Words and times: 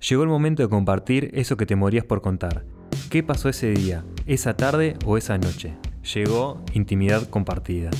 Llegó 0.00 0.22
el 0.22 0.28
momento 0.28 0.62
de 0.62 0.68
compartir 0.68 1.30
eso 1.34 1.56
que 1.56 1.66
te 1.66 1.74
morías 1.76 2.04
por 2.04 2.22
contar. 2.22 2.64
¿Qué 3.10 3.22
pasó 3.22 3.48
ese 3.48 3.70
día, 3.70 4.04
esa 4.26 4.54
tarde 4.56 4.96
o 5.04 5.16
esa 5.16 5.38
noche? 5.38 5.74
Llegó 6.14 6.62
intimidad 6.72 7.28
compartida. 7.28 7.90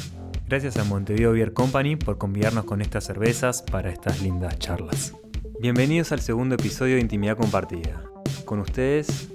Gracias 0.47 0.77
a 0.77 0.85
Montevideo 0.85 1.33
Beer 1.33 1.53
Company 1.53 1.97
por 1.97 2.17
convidarnos 2.17 2.65
con 2.65 2.81
estas 2.83 3.05
cervezas 3.05 3.63
para 3.63 3.91
estas 3.91 4.23
lindas 4.23 4.59
charlas. 4.59 5.13
Bienvenidos 5.61 6.13
al 6.13 6.21
segundo 6.21 6.55
episodio 6.55 6.95
de 6.95 7.01
Intimidad 7.01 7.37
Compartida. 7.37 8.05
Con 8.45 8.61
ustedes, 8.61 9.29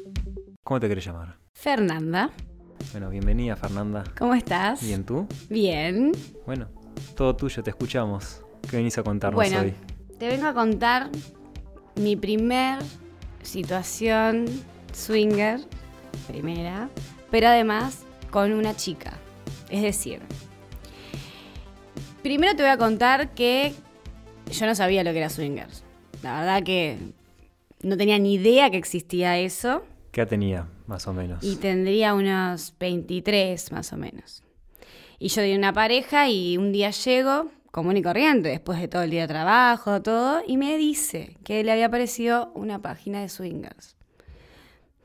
¿cómo 0.64 0.80
te 0.80 0.88
querés 0.88 1.06
llamar? 1.06 1.38
Fernanda, 1.54 2.32
Bueno, 2.94 3.10
bienvenida 3.10 3.56
Fernanda. 3.58 4.04
¿cómo 4.18 4.34
estás? 4.34 4.82
Bien, 4.82 5.04
¿tú? 5.04 5.28
Bien. 5.50 6.14
Bueno, 6.46 6.70
todo 7.16 7.36
tuyo, 7.36 7.62
te 7.62 7.72
escuchamos. 7.72 8.42
¿Qué 8.70 8.78
venís 8.78 8.98
a 8.98 9.04
contarnos 9.04 9.36
Bueno, 9.36 9.60
hoy? 9.60 9.74
te 10.18 10.28
vengo 10.30 10.48
a 10.48 10.54
contar 10.54 11.10
mi 11.96 12.16
primer 12.16 12.80
situación 13.42 14.46
swinger, 14.94 15.60
primera, 16.28 16.90
pero 17.32 17.48
además 17.48 18.06
con 18.32 18.54
una 18.54 18.76
chica. 18.76 19.14
Es 19.70 19.82
decir, 19.82 20.22
primero 22.22 22.56
te 22.56 22.64
voy 22.64 22.72
a 22.72 22.78
contar 22.78 23.34
que 23.34 23.74
yo 24.52 24.66
no 24.66 24.76
sabía 24.76 25.04
lo 25.04 25.12
que 25.12 25.18
era 25.18 25.30
swingers. 25.30 25.84
La 26.22 26.40
verdad 26.40 26.64
que 26.64 26.98
no 27.82 27.98
tenía 27.98 28.18
ni 28.18 28.36
idea 28.36 28.70
que 28.70 28.78
existía 28.78 29.38
eso. 29.38 29.84
¿Qué 30.12 30.26
tenía, 30.26 30.68
más 30.88 31.08
o 31.08 31.14
menos? 31.14 31.44
Y 31.44 31.58
tendría 31.58 32.14
unos 32.14 32.74
23 32.80 33.72
más 33.72 33.92
o 33.94 33.98
menos. 33.98 34.44
Y 35.20 35.30
yo 35.30 35.36
tenía 35.42 35.58
una 35.58 35.74
pareja 35.74 36.30
y 36.30 36.58
un 36.58 36.72
día 36.72 36.92
llego, 36.92 37.50
común 37.74 37.98
y 37.98 38.04
corriente, 38.04 38.50
después 38.50 38.80
de 38.80 38.88
todo 38.88 39.02
el 39.02 39.10
día 39.10 39.22
de 39.22 39.30
trabajo, 39.30 40.00
todo, 40.04 40.44
y 40.46 40.58
me 40.58 40.78
dice 40.78 41.38
que 41.44 41.64
le 41.64 41.72
había 41.72 41.88
aparecido 41.88 42.52
una 42.54 42.80
página 42.84 43.20
de 43.20 43.30
swingers. 43.30 43.96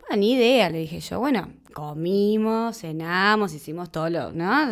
Bueno, 0.01 0.21
ni 0.21 0.35
idea, 0.35 0.69
le 0.69 0.81
dije 0.81 1.01
yo. 1.01 1.19
Bueno, 1.19 1.51
comimos, 1.73 2.77
cenamos, 2.77 3.55
hicimos 3.55 3.91
todo 3.91 4.11
lo, 4.11 4.33
¿no? 4.33 4.67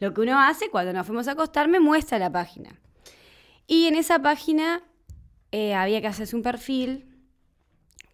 Lo 0.00 0.14
que 0.14 0.20
uno 0.22 0.40
hace 0.40 0.70
cuando 0.70 0.94
nos 0.94 1.06
fuimos 1.06 1.28
a 1.28 1.32
acostar, 1.32 1.68
me 1.68 1.80
muestra 1.80 2.18
la 2.18 2.32
página. 2.32 2.80
Y 3.66 3.88
en 3.88 3.96
esa 3.96 4.22
página 4.22 4.82
eh, 5.52 5.74
había 5.74 6.00
que 6.00 6.06
hacerse 6.06 6.34
un 6.34 6.42
perfil, 6.42 7.14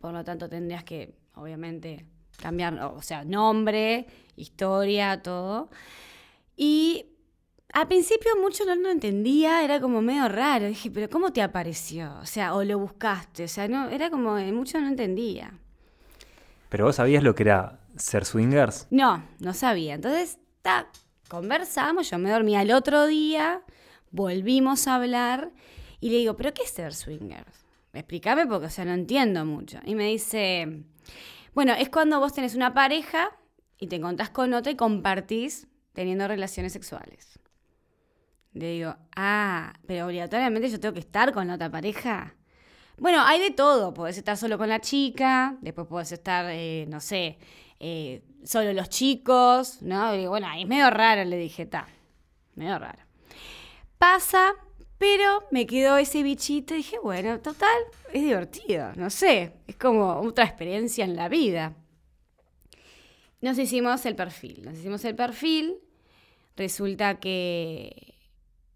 por 0.00 0.12
lo 0.12 0.24
tanto 0.24 0.48
tendrías 0.48 0.82
que, 0.82 1.14
obviamente, 1.36 2.04
cambiar, 2.42 2.82
o 2.82 3.00
sea, 3.00 3.24
nombre, 3.24 4.08
historia, 4.34 5.22
todo. 5.22 5.70
Y 6.56 7.13
al 7.74 7.88
principio 7.88 8.30
mucho 8.40 8.64
no 8.64 8.76
lo 8.76 8.88
entendía, 8.88 9.64
era 9.64 9.80
como 9.80 10.00
medio 10.00 10.28
raro. 10.28 10.66
Dije, 10.66 10.92
pero 10.92 11.10
¿cómo 11.10 11.32
te 11.32 11.42
apareció? 11.42 12.14
O 12.22 12.26
sea, 12.26 12.54
o 12.54 12.62
lo 12.62 12.78
buscaste, 12.78 13.44
o 13.44 13.48
sea, 13.48 13.66
no, 13.66 13.88
era 13.88 14.10
como, 14.10 14.38
eh, 14.38 14.52
mucho 14.52 14.80
no 14.80 14.86
entendía. 14.86 15.52
¿Pero 16.68 16.84
vos 16.84 16.96
sabías 16.96 17.24
lo 17.24 17.34
que 17.34 17.42
era 17.42 17.80
ser 17.96 18.24
swingers? 18.24 18.86
No, 18.90 19.24
no 19.40 19.52
sabía. 19.54 19.94
Entonces, 19.94 20.38
ta, 20.62 20.88
conversamos, 21.28 22.08
yo 22.08 22.18
me 22.18 22.30
dormí 22.30 22.54
al 22.54 22.70
otro 22.70 23.06
día, 23.06 23.62
volvimos 24.12 24.86
a 24.86 24.94
hablar 24.94 25.50
y 25.98 26.10
le 26.10 26.18
digo, 26.18 26.36
¿pero 26.36 26.54
qué 26.54 26.62
es 26.62 26.70
ser 26.70 26.94
swingers? 26.94 27.64
Explícame 27.92 28.46
porque, 28.46 28.66
o 28.66 28.70
sea, 28.70 28.84
no 28.84 28.92
entiendo 28.92 29.44
mucho. 29.44 29.80
Y 29.84 29.96
me 29.96 30.06
dice, 30.06 30.84
bueno, 31.54 31.72
es 31.72 31.88
cuando 31.88 32.20
vos 32.20 32.32
tenés 32.32 32.54
una 32.54 32.72
pareja 32.72 33.32
y 33.80 33.88
te 33.88 33.96
encontrás 33.96 34.30
con 34.30 34.54
otra 34.54 34.70
y 34.70 34.76
compartís 34.76 35.66
teniendo 35.92 36.28
relaciones 36.28 36.72
sexuales. 36.72 37.40
Le 38.54 38.70
digo, 38.70 38.96
ah, 39.16 39.74
pero 39.86 40.06
obligatoriamente 40.06 40.70
yo 40.70 40.80
tengo 40.80 40.94
que 40.94 41.00
estar 41.00 41.32
con 41.32 41.48
la 41.48 41.54
otra 41.54 41.70
pareja. 41.70 42.34
Bueno, 42.98 43.20
hay 43.24 43.40
de 43.40 43.50
todo. 43.50 43.92
Podés 43.92 44.16
estar 44.16 44.36
solo 44.36 44.56
con 44.56 44.68
la 44.68 44.80
chica, 44.80 45.56
después 45.60 45.88
podés 45.88 46.12
estar, 46.12 46.46
eh, 46.48 46.86
no 46.88 47.00
sé, 47.00 47.38
eh, 47.80 48.22
solo 48.44 48.72
los 48.72 48.88
chicos, 48.88 49.82
¿no? 49.82 50.16
Bueno, 50.28 50.46
es 50.56 50.66
medio 50.66 50.88
raro, 50.90 51.24
le 51.24 51.36
dije, 51.36 51.64
está, 51.64 51.86
medio 52.54 52.78
raro. 52.78 53.00
Pasa, 53.98 54.54
pero 54.98 55.44
me 55.50 55.66
quedó 55.66 55.96
ese 55.98 56.22
bichito 56.22 56.74
y 56.74 56.78
dije, 56.78 56.98
bueno, 57.00 57.40
total, 57.40 57.76
es 58.12 58.22
divertido, 58.22 58.92
no 58.94 59.10
sé, 59.10 59.52
es 59.66 59.76
como 59.76 60.20
otra 60.20 60.44
experiencia 60.44 61.04
en 61.04 61.16
la 61.16 61.28
vida. 61.28 61.74
Nos 63.40 63.58
hicimos 63.58 64.06
el 64.06 64.14
perfil, 64.14 64.62
nos 64.64 64.78
hicimos 64.78 65.04
el 65.04 65.16
perfil, 65.16 65.74
resulta 66.56 67.18
que 67.18 68.13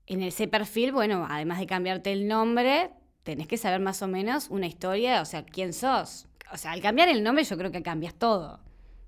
en 0.08 0.22
ese 0.22 0.48
perfil, 0.48 0.92
bueno, 0.92 1.26
además 1.28 1.60
de 1.60 1.66
cambiarte 1.66 2.12
el 2.12 2.26
nombre, 2.26 2.90
tenés 3.24 3.46
que 3.46 3.58
saber 3.58 3.80
más 3.80 4.00
o 4.02 4.08
menos 4.08 4.48
una 4.48 4.66
historia, 4.66 5.20
o 5.20 5.24
sea, 5.26 5.44
quién 5.44 5.74
sos. 5.74 6.26
O 6.50 6.56
sea, 6.56 6.72
al 6.72 6.80
cambiar 6.80 7.10
el 7.10 7.22
nombre 7.22 7.44
yo 7.44 7.58
creo 7.58 7.70
que 7.70 7.82
cambias 7.82 8.14
todo. 8.14 8.60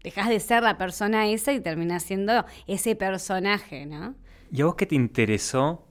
Dejas 0.03 0.28
de 0.28 0.41
ser 0.41 0.62
la 0.62 0.77
persona 0.77 1.27
esa 1.28 1.53
y 1.53 1.61
terminas 1.61 2.03
siendo 2.03 2.44
ese 2.66 2.97
personaje, 2.97 3.87
¿no? 3.87 4.15
¿Y 4.53 4.61
a 4.61 4.66
vos 4.66 4.75
qué 4.75 4.87
te 4.87 4.94
interesó 4.94 5.87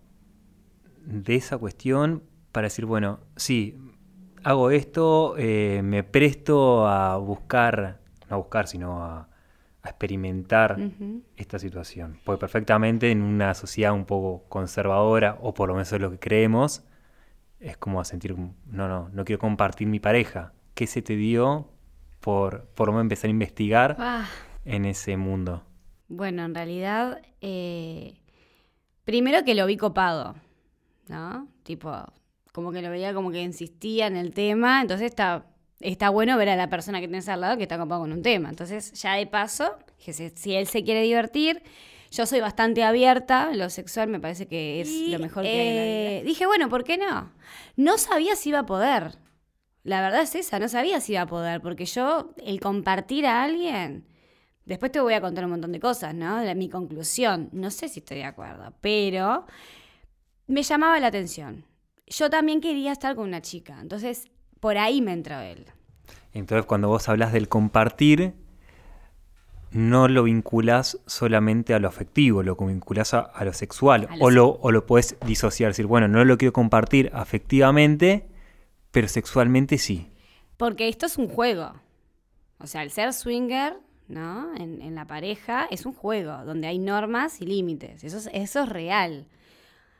de 1.05 1.35
esa 1.35 1.57
cuestión 1.57 2.23
para 2.51 2.67
decir, 2.67 2.85
bueno, 2.85 3.19
sí, 3.35 3.77
hago 4.43 4.69
esto, 4.69 5.35
eh, 5.37 5.81
me 5.83 6.03
presto 6.03 6.87
a 6.87 7.17
buscar, 7.17 7.99
no 8.29 8.35
a 8.35 8.39
buscar, 8.39 8.67
sino 8.67 9.03
a, 9.03 9.28
a 9.81 9.89
experimentar 9.89 10.77
esta 11.37 11.57
situación? 11.59 12.19
Porque 12.25 12.39
perfectamente 12.39 13.11
en 13.11 13.21
una 13.21 13.53
sociedad 13.53 13.93
un 13.93 14.05
poco 14.05 14.43
conservadora, 14.49 15.37
o 15.41 15.53
por 15.53 15.69
lo 15.69 15.75
menos 15.75 15.91
es 15.93 15.99
lo 16.01 16.11
que 16.11 16.19
creemos, 16.19 16.83
es 17.59 17.77
como 17.77 17.99
a 18.01 18.05
sentir, 18.05 18.35
no, 18.37 18.87
no, 18.87 19.09
no 19.09 19.25
quiero 19.25 19.39
compartir 19.39 19.87
mi 19.87 19.99
pareja. 19.99 20.53
¿Qué 20.75 20.87
se 20.87 21.01
te 21.01 21.15
dio 21.15 21.67
por, 22.19 22.65
por 22.75 22.87
lo 22.87 22.93
menos 22.93 23.03
empezar 23.03 23.27
a 23.27 23.31
investigar 23.31 23.95
Ah, 23.99 24.27
en 24.65 24.85
ese 24.85 25.17
mundo? 25.17 25.63
bueno, 26.11 26.43
en 26.43 26.55
realidad, 26.55 27.21
eh, 27.41 28.19
primero 29.03 29.43
que 29.43 29.53
lo 29.55 29.65
vi 29.67 29.77
copado, 29.77 30.35
¿no? 31.07 31.47
Tipo, 31.63 31.91
como 32.51 32.71
que 32.71 32.81
lo 32.81 32.89
veía 32.89 33.13
como 33.13 33.29
que 33.31 33.41
insistía 33.41 34.07
en 34.07 34.15
el 34.15 34.33
tema, 34.33 34.81
entonces 34.81 35.05
está, 35.07 35.45
está 35.79 36.09
bueno 36.09 36.37
ver 36.37 36.49
a 36.49 36.55
la 36.55 36.69
persona 36.69 36.99
que 36.99 37.07
tienes 37.07 37.29
al 37.29 37.41
lado 37.41 37.57
que 37.57 37.63
está 37.63 37.77
copado 37.77 38.01
con 38.01 38.11
un 38.11 38.21
tema. 38.21 38.49
Entonces, 38.49 38.91
ya 38.93 39.13
de 39.15 39.27
paso, 39.27 39.77
dije, 39.97 40.13
si, 40.13 40.29
si 40.31 40.55
él 40.55 40.67
se 40.67 40.83
quiere 40.83 41.01
divertir, 41.01 41.61
yo 42.11 42.25
soy 42.25 42.39
bastante 42.41 42.83
abierta, 42.83 43.51
lo 43.53 43.69
sexual 43.69 44.09
me 44.09 44.19
parece 44.19 44.47
que 44.47 44.81
es 44.81 44.89
Y, 44.89 45.11
lo 45.11 45.19
mejor 45.19 45.43
que 45.43 45.49
hay 45.49 45.67
en 45.67 45.75
la 45.75 45.83
vida. 45.83 45.91
eh, 45.93 46.23
Dije, 46.25 46.45
bueno, 46.47 46.67
¿por 46.69 46.83
qué 46.83 46.97
no? 46.97 47.31
No 47.75 47.97
sabía 47.97 48.35
si 48.35 48.49
iba 48.49 48.59
a 48.59 48.65
poder. 48.65 49.17
La 49.83 50.01
verdad 50.01 50.21
es 50.23 50.35
esa, 50.35 50.59
no 50.59 50.67
sabía 50.67 50.99
si 51.01 51.13
iba 51.13 51.21
a 51.21 51.27
poder, 51.27 51.61
porque 51.61 51.85
yo, 51.85 52.33
el 52.43 52.59
compartir 52.59 53.25
a 53.25 53.43
alguien, 53.43 54.05
después 54.65 54.91
te 54.91 54.99
voy 54.99 55.13
a 55.13 55.21
contar 55.21 55.45
un 55.45 55.51
montón 55.51 55.71
de 55.71 55.79
cosas, 55.79 56.13
¿no? 56.13 56.39
De 56.39 56.53
mi 56.55 56.67
conclusión, 56.69 57.49
no 57.53 57.71
sé 57.71 57.87
si 57.87 57.99
estoy 57.99 58.17
de 58.17 58.25
acuerdo, 58.25 58.73
pero 58.81 59.45
me 60.47 60.63
llamaba 60.63 60.99
la 60.99 61.07
atención. 61.07 61.63
Yo 62.07 62.29
también 62.29 62.59
quería 62.59 62.91
estar 62.91 63.15
con 63.15 63.27
una 63.27 63.41
chica, 63.41 63.79
entonces 63.81 64.27
por 64.59 64.77
ahí 64.77 65.01
me 65.01 65.13
entró 65.13 65.39
él. 65.39 65.65
Entonces, 66.33 66.65
cuando 66.65 66.87
vos 66.87 67.09
hablas 67.09 67.33
del 67.33 67.47
compartir, 67.47 68.33
no 69.71 70.07
lo 70.07 70.23
vinculás 70.23 70.99
solamente 71.05 71.73
a 71.73 71.79
lo 71.79 71.87
afectivo, 71.87 72.43
lo 72.43 72.55
vinculás 72.55 73.13
a, 73.13 73.19
a 73.19 73.45
lo 73.45 73.53
sexual. 73.53 74.07
A 74.09 74.17
lo 74.17 74.25
o, 74.25 74.31
lo, 74.31 74.47
o 74.61 74.71
lo 74.71 74.85
puedes 74.85 75.15
disociar, 75.25 75.71
decir, 75.71 75.85
bueno, 75.85 76.07
no 76.07 76.23
lo 76.25 76.37
quiero 76.37 76.53
compartir 76.53 77.11
afectivamente, 77.13 78.27
pero 78.91 79.07
sexualmente 79.07 79.77
sí. 79.77 80.07
Porque 80.57 80.87
esto 80.87 81.05
es 81.05 81.17
un 81.17 81.27
juego. 81.27 81.73
O 82.59 82.67
sea, 82.67 82.83
el 82.83 82.91
ser 82.91 83.13
swinger, 83.13 83.77
¿no? 84.07 84.53
En, 84.55 84.81
en 84.81 84.95
la 84.95 85.05
pareja 85.05 85.67
es 85.71 85.85
un 85.85 85.93
juego 85.93 86.43
donde 86.45 86.67
hay 86.67 86.79
normas 86.79 87.41
y 87.41 87.45
límites. 87.45 88.03
Eso 88.03 88.17
es, 88.17 88.29
eso 88.33 88.63
es 88.63 88.69
real. 88.69 89.27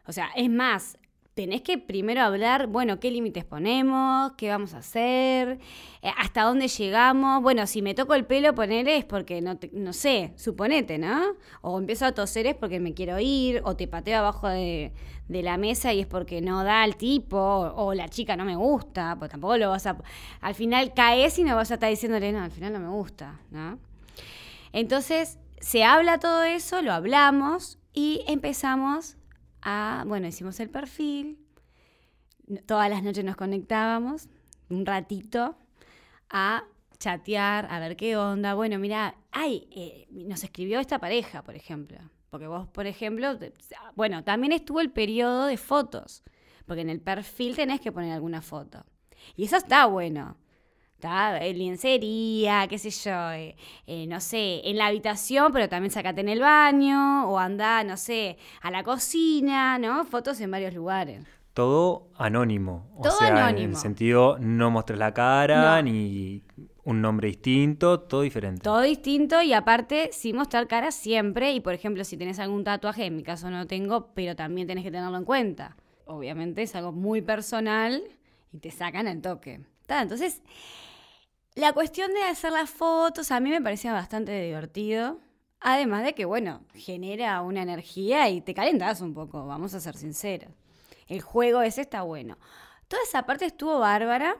O 0.05 0.11
sea, 0.11 0.29
es 0.35 0.49
más, 0.49 0.97
tenés 1.39 1.61
que 1.61 1.77
primero 1.77 2.19
hablar, 2.19 2.67
bueno, 2.67 2.99
qué 2.99 3.09
límites 3.09 3.45
ponemos, 3.45 4.33
qué 4.33 4.49
vamos 4.49 4.73
a 4.73 4.79
hacer, 4.79 5.57
eh, 6.01 6.11
hasta 6.17 6.43
dónde 6.43 6.67
llegamos. 6.67 7.41
Bueno, 7.41 7.65
si 7.65 7.81
me 7.81 7.93
toco 7.93 8.13
el 8.13 8.25
pelo, 8.25 8.53
ponele 8.53 8.97
es 8.97 9.05
porque 9.05 9.39
no, 9.39 9.55
te- 9.55 9.69
no 9.71 9.93
sé, 9.93 10.33
suponete, 10.35 10.97
¿no? 10.97 11.17
O 11.61 11.79
empiezo 11.79 12.05
a 12.05 12.11
toser 12.11 12.45
es 12.45 12.55
porque 12.55 12.81
me 12.81 12.93
quiero 12.93 13.17
ir, 13.21 13.61
o 13.63 13.77
te 13.77 13.87
pateo 13.87 14.19
abajo 14.19 14.49
de, 14.49 14.91
la 15.29 15.55
mesa 15.57 15.93
y 15.93 16.01
es 16.01 16.07
porque 16.07 16.41
no 16.41 16.65
da 16.65 16.83
el 16.83 16.97
tipo, 16.97 17.37
o, 17.37 17.85
o 17.85 17.93
la 17.93 18.09
chica 18.09 18.35
no 18.35 18.43
me 18.43 18.57
gusta, 18.57 19.15
pues 19.17 19.31
tampoco 19.31 19.55
lo 19.55 19.69
vas 19.69 19.85
a... 19.85 19.95
Al 20.41 20.55
final 20.55 20.93
caes 20.93 21.39
y 21.39 21.45
no 21.45 21.55
vas 21.55 21.71
a 21.71 21.75
estar 21.75 21.89
diciéndole, 21.89 22.33
no, 22.33 22.43
al 22.43 22.51
final 22.51 22.73
no 22.73 22.79
me 22.81 22.89
gusta, 22.89 23.39
¿no? 23.49 23.79
Entonces, 24.73 25.39
se 25.61 25.85
habla 25.85 26.19
todo 26.19 26.43
eso, 26.43 26.81
lo 26.81 26.91
hablamos 26.91 27.79
y 27.93 28.25
empezamos 28.27 29.15
a, 29.61 30.03
bueno, 30.07 30.27
hicimos 30.27 30.59
el 30.59 30.69
perfil, 30.69 31.37
todas 32.65 32.89
las 32.89 33.03
noches 33.03 33.23
nos 33.23 33.35
conectábamos 33.35 34.27
un 34.69 34.85
ratito 34.85 35.55
a 36.29 36.63
chatear, 36.99 37.67
a 37.69 37.79
ver 37.79 37.95
qué 37.95 38.17
onda. 38.17 38.53
Bueno, 38.53 38.77
mira, 38.77 39.15
ay, 39.31 39.67
eh, 39.71 40.07
nos 40.11 40.43
escribió 40.43 40.79
esta 40.79 40.99
pareja, 40.99 41.43
por 41.43 41.55
ejemplo. 41.55 41.97
Porque 42.29 42.47
vos, 42.47 42.67
por 42.67 42.85
ejemplo, 42.85 43.37
bueno, 43.95 44.23
también 44.23 44.53
estuvo 44.53 44.81
el 44.81 44.91
periodo 44.91 45.45
de 45.47 45.57
fotos, 45.57 46.23
porque 46.67 46.81
en 46.81 46.89
el 46.89 47.01
perfil 47.01 47.55
tenés 47.55 47.81
que 47.81 47.91
poner 47.91 48.11
alguna 48.11 48.41
foto. 48.41 48.85
Y 49.35 49.45
eso 49.45 49.57
está 49.57 49.85
bueno. 49.87 50.37
Está 50.99 51.37
en 51.45 51.57
liencería, 51.57 52.67
qué 52.67 52.77
sé 52.77 52.89
yo, 52.89 53.31
eh, 53.31 53.55
eh, 53.87 54.05
no 54.07 54.19
sé, 54.19 54.59
en 54.69 54.75
la 54.77 54.87
habitación, 54.87 55.53
pero 55.53 55.69
también 55.69 55.91
sacate 55.91 56.19
en 56.19 56.27
el 56.27 56.41
baño, 56.41 57.29
o 57.29 57.39
anda, 57.39 57.85
no 57.85 57.95
sé, 57.95 58.37
a 58.61 58.69
la 58.69 58.83
cocina, 58.83 59.79
¿no? 59.79 60.03
Fotos 60.03 60.41
en 60.41 60.51
varios 60.51 60.73
lugares. 60.73 61.23
Todo 61.53 62.09
anónimo. 62.17 62.89
O 62.97 63.03
Todo 63.03 63.13
sea, 63.17 63.29
en 63.29 63.37
el 63.37 63.43
anónimo. 63.43 63.77
sentido, 63.77 64.37
no 64.41 64.71
mostrar 64.71 64.99
la 64.99 65.13
cara, 65.13 65.77
No. 65.77 65.83
ni 65.83 66.43
un 66.83 67.01
nombre 67.01 67.29
distinto, 67.29 68.01
todo 68.01 68.23
diferente. 68.23 68.61
Todo 68.61 68.81
distinto 68.81 69.41
y 69.41 69.53
aparte 69.53 70.09
sin 70.11 70.35
mostrar 70.35 70.67
cara 70.67 70.91
siempre. 70.91 71.53
Y 71.53 71.61
por 71.61 71.73
ejemplo, 71.73 72.03
si 72.03 72.17
tenés 72.17 72.39
algún 72.39 72.65
tatuaje, 72.65 73.05
en 73.05 73.15
mi 73.15 73.23
caso 73.23 73.49
no 73.49 73.65
tengo, 73.67 74.07
pero 74.13 74.35
también 74.35 74.67
tenés 74.67 74.83
que 74.83 74.91
tenerlo 74.91 75.17
en 75.17 75.23
cuenta. 75.23 75.77
Obviamente 76.03 76.61
es 76.61 76.75
algo 76.75 76.91
muy 76.91 77.21
personal 77.21 78.03
y 78.51 78.57
te 78.57 78.69
sacan 78.69 79.07
el 79.07 79.21
toque. 79.21 79.61
¿Tá? 79.87 80.03
Entonces, 80.03 80.43
la 81.59 81.73
cuestión 81.73 82.13
de 82.13 82.23
hacer 82.23 82.51
las 82.51 82.69
fotos 82.69 83.31
a 83.31 83.39
mí 83.39 83.49
me 83.49 83.61
parecía 83.61 83.93
bastante 83.93 84.39
divertido. 84.41 85.19
Además 85.61 86.03
de 86.03 86.15
que, 86.15 86.23
bueno, 86.25 86.61
genera 86.73 87.41
una 87.41 87.61
energía 87.61 88.29
y 88.29 88.39
te 88.39 88.53
calentas 88.53 89.01
un 89.01 89.13
poco, 89.13 89.45
vamos 89.45 89.73
a 89.73 89.81
ser 89.81 89.97
sinceros. 89.97 90.51
El 91.07 91.21
juego 91.21 91.61
ese 91.61 91.81
está 91.81 92.03
bueno. 92.03 92.37
Toda 92.87 93.03
esa 93.03 93.25
parte 93.25 93.45
estuvo 93.45 93.79
bárbara. 93.79 94.37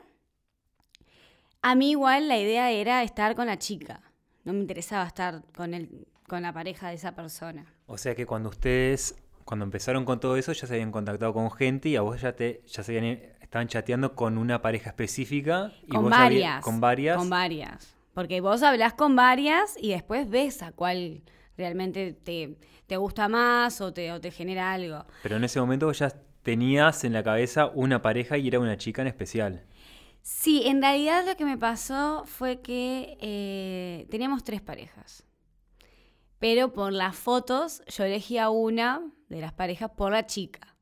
A 1.62 1.75
mí 1.75 1.92
igual 1.92 2.30
la 2.30 2.38
idea 2.38 2.71
era 2.71 3.04
estar 3.04 3.36
con 3.36 3.48
la 3.48 3.57
chica. 3.57 4.01
No 4.45 4.54
me 4.54 4.60
interesaba 4.60 5.06
estar 5.06 5.44
con, 5.54 5.74
el, 5.74 6.07
con 6.27 6.44
la 6.44 6.54
pareja 6.54 6.88
de 6.88 6.95
esa 6.95 7.16
persona. 7.16 7.66
O 7.86 7.98
sea 7.98 8.16
que 8.16 8.25
cuando 8.25 8.48
ustedes, 8.50 9.16
cuando 9.44 9.66
empezaron 9.66 10.06
con 10.06 10.21
todo 10.21 10.38
eso, 10.38 10.54
ya 10.54 10.68
se 10.68 10.74
habían 10.75 10.92
contactado 10.92 11.33
con 11.33 11.51
gente 11.51 11.89
y 11.89 11.98
a 11.98 12.01
vos 12.01 12.21
ya 12.21 12.33
te, 12.33 12.62
ya 12.66 12.81
se 12.81 12.98
habían, 12.98 13.19
estaban 13.50 13.68
chateando 13.68 14.13
con 14.16 14.38
una 14.38 14.62
pareja 14.62 14.92
específica. 14.92 15.74
Y 15.81 15.88
Con 15.90 16.04
vos 16.04 16.13
había- 16.13 16.24
varias. 16.24 16.63
con 16.63 16.80
varias. 16.80 17.18
Con 17.18 17.30
varias. 17.31 17.96
Porque 18.13 18.42
vos 18.42 18.62
hablas 18.62 18.94
con 18.94 19.16
varias 19.16 19.75
y 19.81 19.90
después 19.90 20.30
ves 20.30 20.62
a 20.62 20.72
cuál 20.72 21.24
realmente 21.57 22.13
te, 22.13 22.57
te 22.86 22.98
gusta 22.98 23.28
más 23.28 23.81
o 23.81 23.92
te, 23.92 24.12
o 24.12 24.22
te 24.22 24.30
genera 24.30 24.72
algo. 24.72 25.04
Pero 25.24 25.38
en 25.38 25.44
ese 25.44 25.60
momento 25.60 25.88
vos 25.88 25.98
ya 25.98 26.10
tenías 26.44 27.04
en 27.04 27.13
la 27.13 27.24
cabeza 27.24 27.66
una 27.74 28.04
pareja 28.04 28.38
y 28.38 28.48
era 28.48 28.60
una 28.60 28.78
chica 28.78 29.01
en 29.01 29.07
especial. 29.07 29.66
Sí, 30.22 30.68
en 30.68 30.80
realidad 30.81 31.25
lo 31.25 31.36
que 31.36 31.44
me 31.45 31.57
pasó 31.57 32.24
fue 32.25 32.62
que 32.62 33.18
eh, 33.19 34.06
teníamos 34.12 34.44
tres 34.44 34.62
parejas. 34.62 35.25
Pero 36.38 36.72
por 36.72 36.94
las 36.94 37.16
fotos 37.16 37.81
yo 37.88 38.04
elegí 38.04 38.38
a 38.38 38.50
una 38.52 39.02
de 39.28 39.42
las 39.42 39.54
parejas 39.54 39.90
por 39.98 40.12
la 40.12 40.28
chica. 40.28 40.75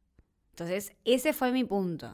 Entonces, 0.50 0.92
ese 1.06 1.32
fue 1.34 1.52
mi 1.52 1.64
punto. 1.64 2.14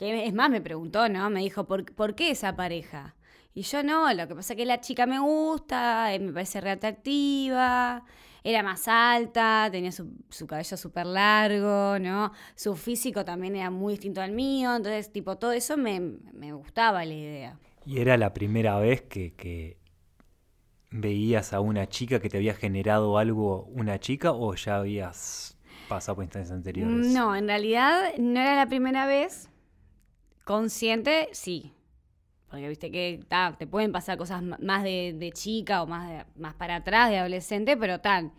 Que 0.00 0.26
es 0.26 0.32
más, 0.32 0.48
me 0.48 0.62
preguntó, 0.62 1.10
¿no? 1.10 1.28
Me 1.28 1.40
dijo, 1.40 1.64
¿por, 1.64 1.84
por 1.94 2.14
qué 2.14 2.30
esa 2.30 2.56
pareja? 2.56 3.16
Y 3.52 3.60
yo 3.60 3.82
no, 3.82 4.10
lo 4.14 4.26
que 4.26 4.34
pasa 4.34 4.54
es 4.54 4.56
que 4.56 4.64
la 4.64 4.80
chica 4.80 5.04
me 5.04 5.18
gusta, 5.18 6.14
eh, 6.14 6.18
me 6.18 6.32
parece 6.32 6.62
re 6.62 6.70
atractiva, 6.70 8.02
era 8.42 8.62
más 8.62 8.88
alta, 8.88 9.68
tenía 9.70 9.92
su, 9.92 10.10
su 10.30 10.46
cabello 10.46 10.78
súper 10.78 11.04
largo, 11.04 11.98
¿no? 11.98 12.32
Su 12.54 12.76
físico 12.76 13.26
también 13.26 13.56
era 13.56 13.68
muy 13.68 13.92
distinto 13.92 14.22
al 14.22 14.32
mío, 14.32 14.74
entonces, 14.74 15.12
tipo, 15.12 15.36
todo 15.36 15.52
eso 15.52 15.76
me, 15.76 16.00
me 16.00 16.54
gustaba 16.54 17.04
la 17.04 17.12
idea. 17.12 17.58
¿Y 17.84 17.98
era 17.98 18.16
la 18.16 18.32
primera 18.32 18.78
vez 18.78 19.02
que, 19.02 19.34
que 19.34 19.76
veías 20.90 21.52
a 21.52 21.60
una 21.60 21.90
chica 21.90 22.20
que 22.20 22.30
te 22.30 22.38
había 22.38 22.54
generado 22.54 23.18
algo 23.18 23.64
una 23.64 24.00
chica 24.00 24.32
o 24.32 24.54
ya 24.54 24.76
habías 24.76 25.58
pasado 25.90 26.16
por 26.16 26.24
instancias 26.24 26.56
anteriores? 26.56 27.08
No, 27.08 27.36
en 27.36 27.48
realidad 27.48 28.14
no 28.16 28.40
era 28.40 28.56
la 28.56 28.66
primera 28.66 29.04
vez. 29.04 29.49
Consciente, 30.50 31.28
sí. 31.30 31.72
Porque 32.48 32.68
viste 32.68 32.90
que 32.90 33.24
te 33.56 33.68
pueden 33.68 33.92
pasar 33.92 34.18
cosas 34.18 34.42
más 34.42 34.82
de, 34.82 35.30
chica 35.32 35.80
o 35.80 35.86
más, 35.86 36.08
de- 36.08 36.24
más 36.34 36.54
para 36.54 36.74
atrás, 36.74 37.08
de 37.08 37.18
adolescente, 37.18 37.76
pero 37.76 38.00
tal, 38.00 38.32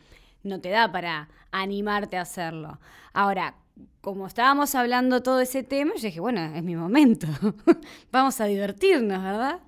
no 0.43 0.59
te 0.59 0.67
da 0.71 0.91
para 0.91 1.29
animarte 1.51 2.17
a 2.17 2.23
hacerlo. 2.23 2.81
Ahora, 3.13 3.55
como 4.01 4.27
estábamos 4.27 4.75
hablando 4.75 5.23
todo 5.23 5.39
ese 5.39 5.63
tema, 5.63 5.93
yo 5.95 6.01
dije, 6.01 6.19
bueno, 6.19 6.41
es 6.53 6.61
mi 6.63 6.75
momento. 6.75 7.27
Vamos 8.11 8.41
a 8.41 8.45
divertirnos, 8.45 9.23
¿verdad? 9.23 9.61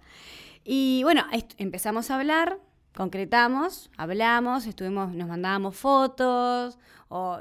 Y 0.65 0.99
bueno, 1.03 1.23
empezamos 1.57 2.11
a 2.11 2.15
hablar, 2.17 2.59
concretamos, 2.93 3.89
hablamos, 3.95 4.65
estuvimos, 4.65 5.13
nos 5.13 5.29
mandábamos 5.29 5.77
fotos 5.77 6.77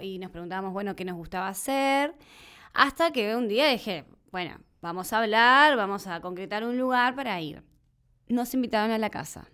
y 0.00 0.20
nos 0.20 0.30
preguntábamos, 0.30 0.72
bueno, 0.72 0.94
qué 0.94 1.04
nos 1.04 1.16
gustaba 1.16 1.48
hacer. 1.48 2.14
Hasta 2.72 3.10
que 3.10 3.34
un 3.34 3.48
día 3.48 3.66
dije, 3.66 4.04
bueno, 4.30 4.58
vamos 4.82 5.12
a 5.12 5.20
hablar, 5.20 5.76
vamos 5.76 6.06
a 6.06 6.20
concretar 6.20 6.64
un 6.64 6.76
lugar 6.76 7.14
para 7.14 7.40
ir. 7.40 7.62
Nos 8.28 8.52
invitaron 8.52 8.90
a 8.90 8.98
la 8.98 9.08
casa. 9.08 9.48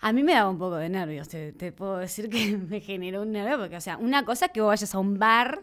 A 0.00 0.12
mí 0.12 0.22
me 0.22 0.32
daba 0.32 0.48
un 0.48 0.58
poco 0.58 0.76
de 0.76 0.88
nervios, 0.88 1.28
te, 1.28 1.52
te 1.52 1.70
puedo 1.70 1.98
decir 1.98 2.28
que 2.30 2.56
me 2.70 2.80
generó 2.80 3.22
un 3.22 3.32
nervio, 3.32 3.58
porque, 3.58 3.76
o 3.76 3.80
sea, 3.80 3.98
una 3.98 4.24
cosa 4.24 4.46
es 4.46 4.52
que 4.52 4.60
vos 4.62 4.68
vayas 4.68 4.94
a 4.94 4.98
un 4.98 5.18
bar, 5.18 5.60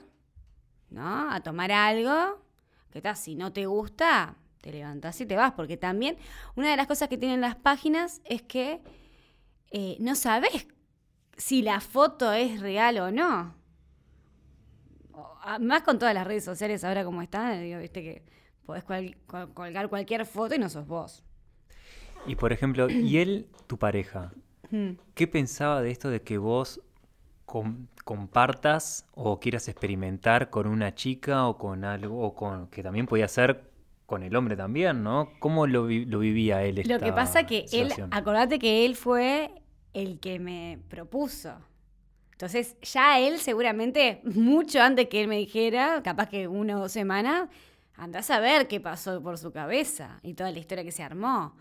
¿no? 0.89 1.31
A 1.31 1.41
tomar 1.41 1.71
algo, 1.71 2.39
que 2.91 3.01
tal, 3.01 3.17
si 3.17 3.35
no 3.35 3.51
te 3.51 3.65
gusta, 3.65 4.35
te 4.61 4.71
levantás 4.71 5.19
y 5.19 5.25
te 5.25 5.35
vas, 5.35 5.53
porque 5.53 5.75
también 5.75 6.17
una 6.55 6.69
de 6.69 6.77
las 6.77 6.87
cosas 6.87 7.09
que 7.09 7.17
tienen 7.17 7.41
las 7.41 7.55
páginas 7.55 8.21
es 8.25 8.43
que 8.43 8.81
eh, 9.71 9.97
no 9.99 10.13
sabes 10.13 10.67
si 11.35 11.63
la 11.63 11.81
foto 11.81 12.31
es 12.31 12.61
real 12.61 12.99
o 12.99 13.11
no. 13.11 13.56
Más 15.59 15.81
con 15.83 15.97
todas 15.99 16.13
las 16.13 16.25
redes 16.27 16.43
sociales 16.43 16.83
ahora 16.83 17.03
como 17.05 17.21
están, 17.21 17.61
digo, 17.61 17.79
viste 17.79 18.01
que 18.03 18.23
podés 18.65 18.83
cual- 18.83 19.15
col- 19.27 19.53
colgar 19.53 19.89
cualquier 19.89 20.25
foto 20.25 20.55
y 20.55 20.59
no 20.59 20.69
sos 20.69 20.87
vos. 20.87 21.23
Y 22.25 22.35
por 22.35 22.51
ejemplo, 22.51 22.89
¿y 22.89 23.17
él, 23.19 23.47
tu 23.67 23.77
pareja, 23.77 24.31
Mm. 24.69 24.97
qué 25.15 25.27
pensaba 25.27 25.81
de 25.81 25.91
esto 25.91 26.09
de 26.09 26.21
que 26.21 26.37
vos 26.37 26.81
com- 27.45 27.87
compartas 28.03 29.05
o 29.13 29.39
quieras 29.39 29.69
experimentar 29.69 30.49
con 30.49 30.67
una 30.67 30.93
chica 30.93 31.47
o 31.47 31.57
con 31.57 31.85
algo, 31.85 32.19
o 32.21 32.35
con 32.35 32.67
que 32.67 32.83
también 32.83 33.05
podía 33.05 33.29
ser 33.29 33.69
con 34.05 34.23
el 34.23 34.35
hombre 34.35 34.57
también, 34.57 35.03
¿no? 35.03 35.29
¿Cómo 35.39 35.67
lo, 35.67 35.85
vi- 35.85 36.03
lo 36.05 36.19
vivía 36.19 36.63
él? 36.63 36.81
Lo 36.85 36.99
que 36.99 37.13
pasa 37.13 37.45
que 37.45 37.65
él, 37.71 37.93
acordate 38.11 38.59
que 38.59 38.85
él 38.85 38.95
fue 38.97 39.51
el 39.93 40.19
que 40.19 40.39
me 40.39 40.79
propuso. 40.89 41.53
Entonces, 42.37 42.77
ya 42.83 43.19
él 43.19 43.39
seguramente, 43.39 44.21
mucho 44.23 44.79
antes 44.79 45.07
que 45.07 45.21
él 45.21 45.27
me 45.27 45.39
dijera, 45.39 46.03
capaz 46.03 46.29
que 46.29 46.47
una 46.47 46.77
o 46.77 46.81
dos 46.81 46.91
semanas, 46.91 47.49
andás 47.95 48.29
a 48.29 48.39
ver 48.39 48.67
qué 48.67 48.79
pasó 48.79 49.23
por 49.23 49.39
su 49.39 49.51
cabeza 49.51 50.19
y 50.21 50.35
toda 50.35 50.51
la 50.51 50.59
historia 50.59 50.83
que 50.83 50.91
se 50.91 51.01
armó. 51.01 51.55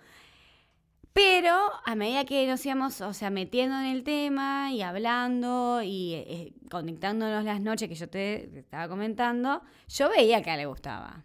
Pero 1.15 1.57
a 1.87 1.95
medida 1.95 2.27
que 2.27 2.47
nos 2.47 2.67
íbamos, 2.67 3.01
o 3.01 3.15
sea, 3.15 3.31
metiendo 3.31 3.75
en 3.79 3.87
el 3.87 4.05
tema 4.05 4.71
y 4.71 4.83
hablando 4.83 5.81
y 5.83 6.13
eh, 6.13 6.53
conectándonos 6.71 7.43
las 7.43 7.63
noches 7.63 7.89
que 7.89 7.95
yo 7.95 8.11
te, 8.11 8.51
te 8.53 8.59
estaba 8.59 8.87
comentando, 8.87 9.63
yo 9.89 10.11
veía 10.11 10.43
que 10.43 10.51
a 10.51 10.55
él 10.57 10.61
le 10.61 10.67
gustaba. 10.67 11.25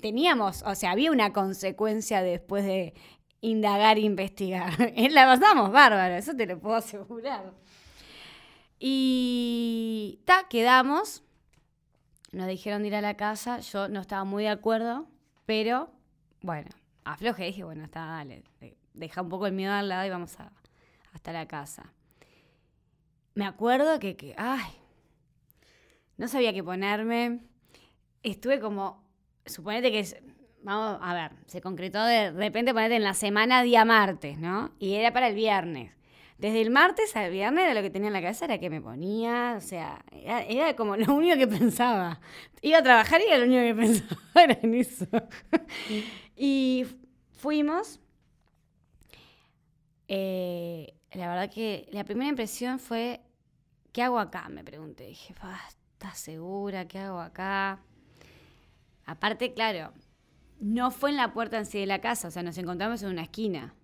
Teníamos, 0.00 0.62
o 0.62 0.76
sea, 0.76 0.92
había 0.92 1.10
una 1.10 1.32
consecuencia 1.32 2.22
después 2.22 2.64
de 2.64 2.94
indagar 3.40 3.98
e 3.98 4.02
investigar. 4.02 4.72
la 5.10 5.26
pasamos 5.26 5.72
bárbaro, 5.72 6.14
eso 6.14 6.36
te 6.36 6.46
lo 6.46 6.60
puedo 6.60 6.76
asegurar. 6.76 7.52
Y 8.78 10.20
ta, 10.24 10.46
quedamos. 10.48 11.22
Nos 12.32 12.46
dijeron 12.46 12.82
de 12.82 12.88
ir 12.88 12.94
a 12.94 13.00
la 13.00 13.16
casa. 13.16 13.60
Yo 13.60 13.88
no 13.88 14.00
estaba 14.00 14.24
muy 14.24 14.44
de 14.44 14.50
acuerdo, 14.50 15.08
pero 15.46 15.90
bueno, 16.42 16.68
aflojé. 17.04 17.44
Dije, 17.46 17.64
bueno, 17.64 17.84
está, 17.84 18.04
dale. 18.06 18.42
de- 18.60 18.76
Deja 18.94 19.22
un 19.22 19.28
poco 19.28 19.46
el 19.46 19.52
miedo 19.52 19.72
al 19.72 19.88
lado 19.88 20.04
y 20.06 20.10
vamos 20.10 20.38
a, 20.40 20.50
hasta 21.12 21.32
la 21.32 21.46
casa. 21.46 21.92
Me 23.34 23.46
acuerdo 23.46 24.00
que, 24.00 24.16
que, 24.16 24.34
ay, 24.36 24.72
no 26.16 26.26
sabía 26.26 26.52
qué 26.52 26.64
ponerme. 26.64 27.40
Estuve 28.24 28.58
como, 28.58 29.04
suponete 29.46 29.92
que, 29.92 30.22
vamos 30.64 30.98
a 31.00 31.14
ver, 31.14 31.30
se 31.46 31.60
concretó 31.60 32.02
de 32.04 32.32
repente 32.32 32.74
ponete 32.74 32.96
en 32.96 33.04
la 33.04 33.14
semana 33.14 33.62
día 33.62 33.84
martes, 33.84 34.36
¿no? 34.38 34.72
Y 34.80 34.94
era 34.94 35.12
para 35.12 35.28
el 35.28 35.36
viernes. 35.36 35.92
Desde 36.38 36.60
el 36.60 36.70
martes 36.70 37.16
al 37.16 37.32
viernes 37.32 37.64
era 37.64 37.74
lo 37.74 37.82
que 37.82 37.90
tenía 37.90 38.06
en 38.08 38.12
la 38.12 38.20
cabeza, 38.22 38.44
era 38.44 38.58
que 38.58 38.70
me 38.70 38.80
ponía, 38.80 39.54
o 39.58 39.60
sea, 39.60 40.04
era, 40.12 40.76
como 40.76 40.96
lo 40.96 41.12
único 41.14 41.36
que 41.36 41.48
pensaba. 41.48 42.20
Iba 42.62 42.78
a 42.78 42.82
trabajar 42.82 43.20
y 43.20 43.24
era 43.24 43.38
lo 43.38 43.44
único 43.46 43.62
que 43.62 43.74
pensaba, 43.82 44.20
era 44.44 44.58
en 44.62 44.74
eso. 44.74 45.06
y 46.36 46.86
fuimos. 47.32 47.98
Eh, 50.06 50.94
la 51.12 51.28
verdad 51.28 51.50
que 51.52 51.88
la 51.92 52.04
primera 52.04 52.28
impresión 52.30 52.78
fue, 52.78 53.20
¿qué 53.92 54.02
hago 54.02 54.18
acá? 54.20 54.48
Me 54.48 54.62
pregunté. 54.62 55.06
Dije, 55.08 55.34
"Ah, 55.42 55.60
¿estás 55.68 56.18
segura? 56.18 56.86
¿Qué 56.86 56.98
hago 57.00 57.18
acá? 57.20 57.80
Aparte, 59.06 59.52
claro, 59.54 59.92
no 60.60 60.90
fue 60.92 61.10
en 61.10 61.16
la 61.16 61.32
puerta 61.32 61.58
en 61.58 61.66
sí 61.66 61.80
de 61.80 61.86
la 61.86 62.00
casa, 62.00 62.28
o 62.28 62.30
sea, 62.30 62.42
nos 62.42 62.58
encontramos 62.58 63.02
en 63.02 63.08
una 63.10 63.22
esquina. 63.22 63.74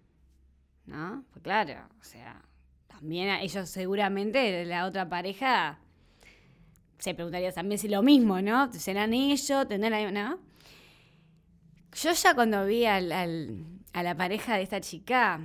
¿No? 0.87 1.25
Pues 1.33 1.43
claro, 1.43 1.75
o 2.01 2.05
sea, 2.05 2.43
también 2.89 3.29
ellos 3.41 3.69
seguramente, 3.71 4.65
la 4.67 4.85
otra 4.87 5.09
pareja, 5.09 5.79
se 6.99 7.15
preguntaría 7.15 7.53
también 7.53 7.79
si 7.79 7.89
lo 7.89 8.03
mismo, 8.03 8.41
¿no? 8.43 8.73
¿Serán 8.73 9.15
ellos? 9.15 9.67
¿Tendrán 9.69 10.13
¿no? 10.15 10.39
Yo 11.95 12.13
ya 12.13 12.35
cuando 12.35 12.67
vi 12.67 12.85
al- 12.87 13.13
a 13.93 14.03
la 14.03 14.15
pareja 14.17 14.57
de 14.57 14.63
esta 14.63 14.81
chica, 14.81 15.41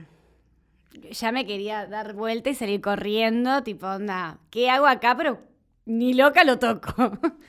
ya 1.12 1.32
me 1.32 1.46
quería 1.46 1.86
dar 1.86 2.14
vuelta 2.14 2.50
y 2.50 2.56
salir 2.56 2.82
corriendo, 2.82 3.64
tipo, 3.64 3.88
onda, 3.88 4.40
¿qué 4.50 4.70
hago 4.70 4.88
acá? 4.88 5.16
Pero 5.16 5.40
ni 5.86 6.14
loca 6.14 6.44
lo 6.44 6.58
toco. 6.60 6.92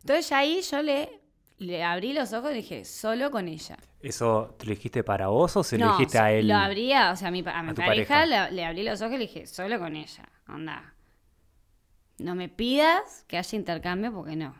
Entonces 0.00 0.30
ahí 0.32 0.60
yo 0.60 0.82
le, 0.82 1.20
le 1.58 1.82
abrí 1.84 2.12
los 2.12 2.32
ojos 2.32 2.52
y 2.52 2.54
dije, 2.56 2.84
solo 2.84 3.30
con 3.30 3.48
ella. 3.48 3.78
¿Eso 4.00 4.54
te 4.58 4.66
lo 4.66 4.70
dijiste 4.70 5.02
para 5.02 5.28
vos 5.28 5.56
o 5.56 5.64
se 5.64 5.78
lo 5.78 5.84
No, 5.84 5.86
dijiste 5.86 6.18
a 6.18 6.30
él? 6.32 6.48
Lo 6.48 6.54
abría, 6.56 7.10
o 7.12 7.16
sea, 7.16 7.28
a 7.28 7.30
mi, 7.30 7.40
a 7.40 7.74
pareja, 7.74 7.84
pareja. 7.84 8.26
Le, 8.26 8.50
le 8.52 8.64
abrí 8.64 8.82
los 8.82 9.00
ojos 9.02 9.14
y 9.14 9.18
le 9.18 9.26
dije, 9.26 9.46
solo 9.46 9.78
con 9.78 9.96
ella, 9.96 10.28
onda. 10.48 10.94
No 12.18 12.34
me 12.34 12.48
pidas 12.48 13.24
que 13.28 13.38
haya 13.38 13.56
intercambio 13.56 14.12
porque 14.12 14.34
no. 14.34 14.56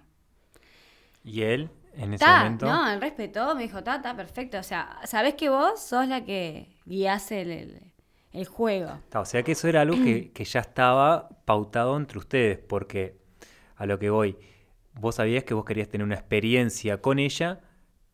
¿Y 1.25 1.43
él, 1.43 1.71
en 1.95 2.15
ese 2.15 2.25
Ta, 2.25 2.31
momento? 2.31 2.67
no, 2.67 2.91
él 2.93 3.01
respetó, 3.01 3.55
me 3.55 3.63
dijo, 3.63 3.83
ta, 3.85 4.01
ta, 4.03 4.17
perfecto. 4.17 4.59
O 4.59 4.63
sea, 4.63 5.01
sabés 5.05 5.35
que 5.35 5.49
vos 5.51 5.81
sos 5.81 6.07
la 6.09 6.25
que 6.25 6.77
guías 6.85 7.31
el, 7.33 7.51
el- 7.51 7.93
el 8.33 8.47
juego. 8.47 9.01
Ta, 9.09 9.21
o 9.21 9.25
sea 9.25 9.43
que 9.43 9.53
eso 9.53 9.69
era 9.69 9.83
algo 9.83 10.01
que, 10.01 10.33
que 10.33 10.45
ya 10.45 10.61
estaba 10.61 11.29
pautado 11.45 11.97
entre 11.97 12.19
ustedes, 12.19 12.59
porque 12.59 13.17
a 13.77 13.87
lo 13.87 13.99
que 13.99 14.11
voy, 14.11 14.39
vos 15.01 15.17
sabías 15.17 15.45
que 15.45 15.55
vos 15.55 15.65
querías 15.65 15.89
tener 15.89 16.05
una 16.05 16.15
experiencia 16.15 17.01
con 17.01 17.19
ella, 17.19 17.61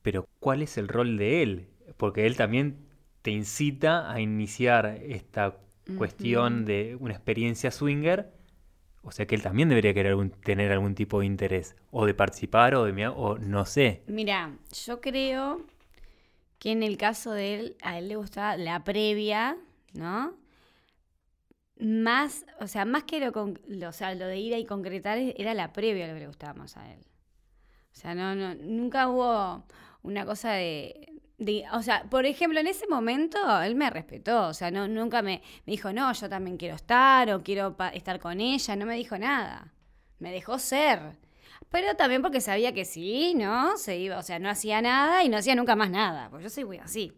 pero 0.03 0.27
¿cuál 0.39 0.63
es 0.63 0.79
el 0.79 0.89
rol 0.89 1.17
de 1.19 1.43
él? 1.43 1.69
Porque 1.97 2.27
él 2.27 2.37
también 2.37 2.79
te 3.23 3.31
incita 3.31 4.11
a 4.11 4.21
iniciar 4.21 4.87
esta 5.03 5.59
cuestión 5.97 6.65
de 6.65 6.97
una 7.01 7.13
experiencia 7.13 7.71
swinger, 7.71 8.31
o 9.03 9.11
sea 9.13 9.27
que 9.27 9.35
él 9.35 9.43
también 9.43 9.69
debería 9.69 9.93
querer 9.93 10.11
algún- 10.13 10.31
tener 10.31 10.73
algún 10.73 10.95
tipo 10.95 11.21
de 11.21 11.27
interés, 11.27 11.77
o 11.91 12.07
de 12.07 12.15
participar, 12.15 12.75
o 12.75 12.85
de 12.85 13.09
o 13.09 13.39
no 13.39 13.65
sé. 13.67 14.03
Mira, 14.07 14.53
yo 14.87 15.01
creo 15.01 15.63
que 16.59 16.73
en 16.73 16.83
el 16.83 16.97
caso 16.97 17.33
de 17.33 17.55
él, 17.55 17.77
a 17.83 17.99
él 17.99 18.09
le 18.09 18.17
gustaba 18.17 18.57
la 18.57 18.85
previa, 18.85 19.57
¿no? 19.95 20.35
Más, 21.81 22.45
o 22.61 22.67
sea, 22.67 22.85
más 22.85 23.05
que 23.05 23.21
lo, 23.21 23.33
lo- 23.69 23.89
o 23.89 23.93
sea, 23.93 24.15
lo 24.15 24.27
de 24.27 24.39
ir 24.39 24.55
a 24.55 24.59
y 24.59 24.67
concretar 24.67 25.19
era 25.19 25.55
la 25.55 25.73
previa 25.73 26.07
lo 26.09 26.15
que 26.15 26.21
le 26.21 26.27
gustaba 26.27 26.55
más 26.55 26.77
a 26.77 26.93
él. 26.93 27.01
O 27.93 27.97
sea, 27.97 28.15
no, 28.15 28.35
no, 28.35 28.55
nunca 28.55 29.09
hubo 29.09 29.65
una 30.03 30.27
cosa 30.27 30.53
de, 30.53 31.13
de- 31.39 31.65
o 31.73 31.83
sea, 31.83 32.05
por 32.11 32.27
ejemplo, 32.27 32.61
en 32.61 32.67
ese 32.69 32.87
momento 32.89 33.39
él 33.63 33.75
me 33.75 33.91
respetó, 33.91 34.49
o 34.49 34.55
sea, 34.55 34.71
no, 34.71 34.89
nunca 34.89 35.23
me, 35.23 35.43
me 35.67 35.73
dijo, 35.73 35.93
no, 35.93 36.13
yo 36.13 36.29
también 36.29 36.57
quiero 36.59 36.77
estar 36.77 37.31
o 37.33 37.43
quiero 37.43 37.77
estar 37.95 38.21
con 38.21 38.41
ella, 38.41 38.77
no 38.77 38.87
me 38.87 38.97
dijo 38.97 39.19
nada, 39.19 39.73
me 40.19 40.33
dejó 40.33 40.59
ser. 40.59 41.19
Pero 41.71 41.95
también 41.97 42.23
porque 42.23 42.41
sabía 42.41 42.73
que 42.75 42.85
sí, 42.85 43.35
¿no? 43.37 43.77
Se 43.77 43.99
iba, 43.99 44.19
o 44.19 44.23
sea, 44.23 44.39
no 44.39 44.49
hacía 44.51 44.83
nada 44.83 45.25
y 45.25 45.29
no 45.29 45.37
hacía 45.39 45.55
nunca 45.55 45.77
más 45.77 45.91
nada, 45.91 46.29
pues 46.31 46.43
yo 46.43 46.51
soy 46.51 46.65
muy 46.65 46.79
así. 46.79 47.13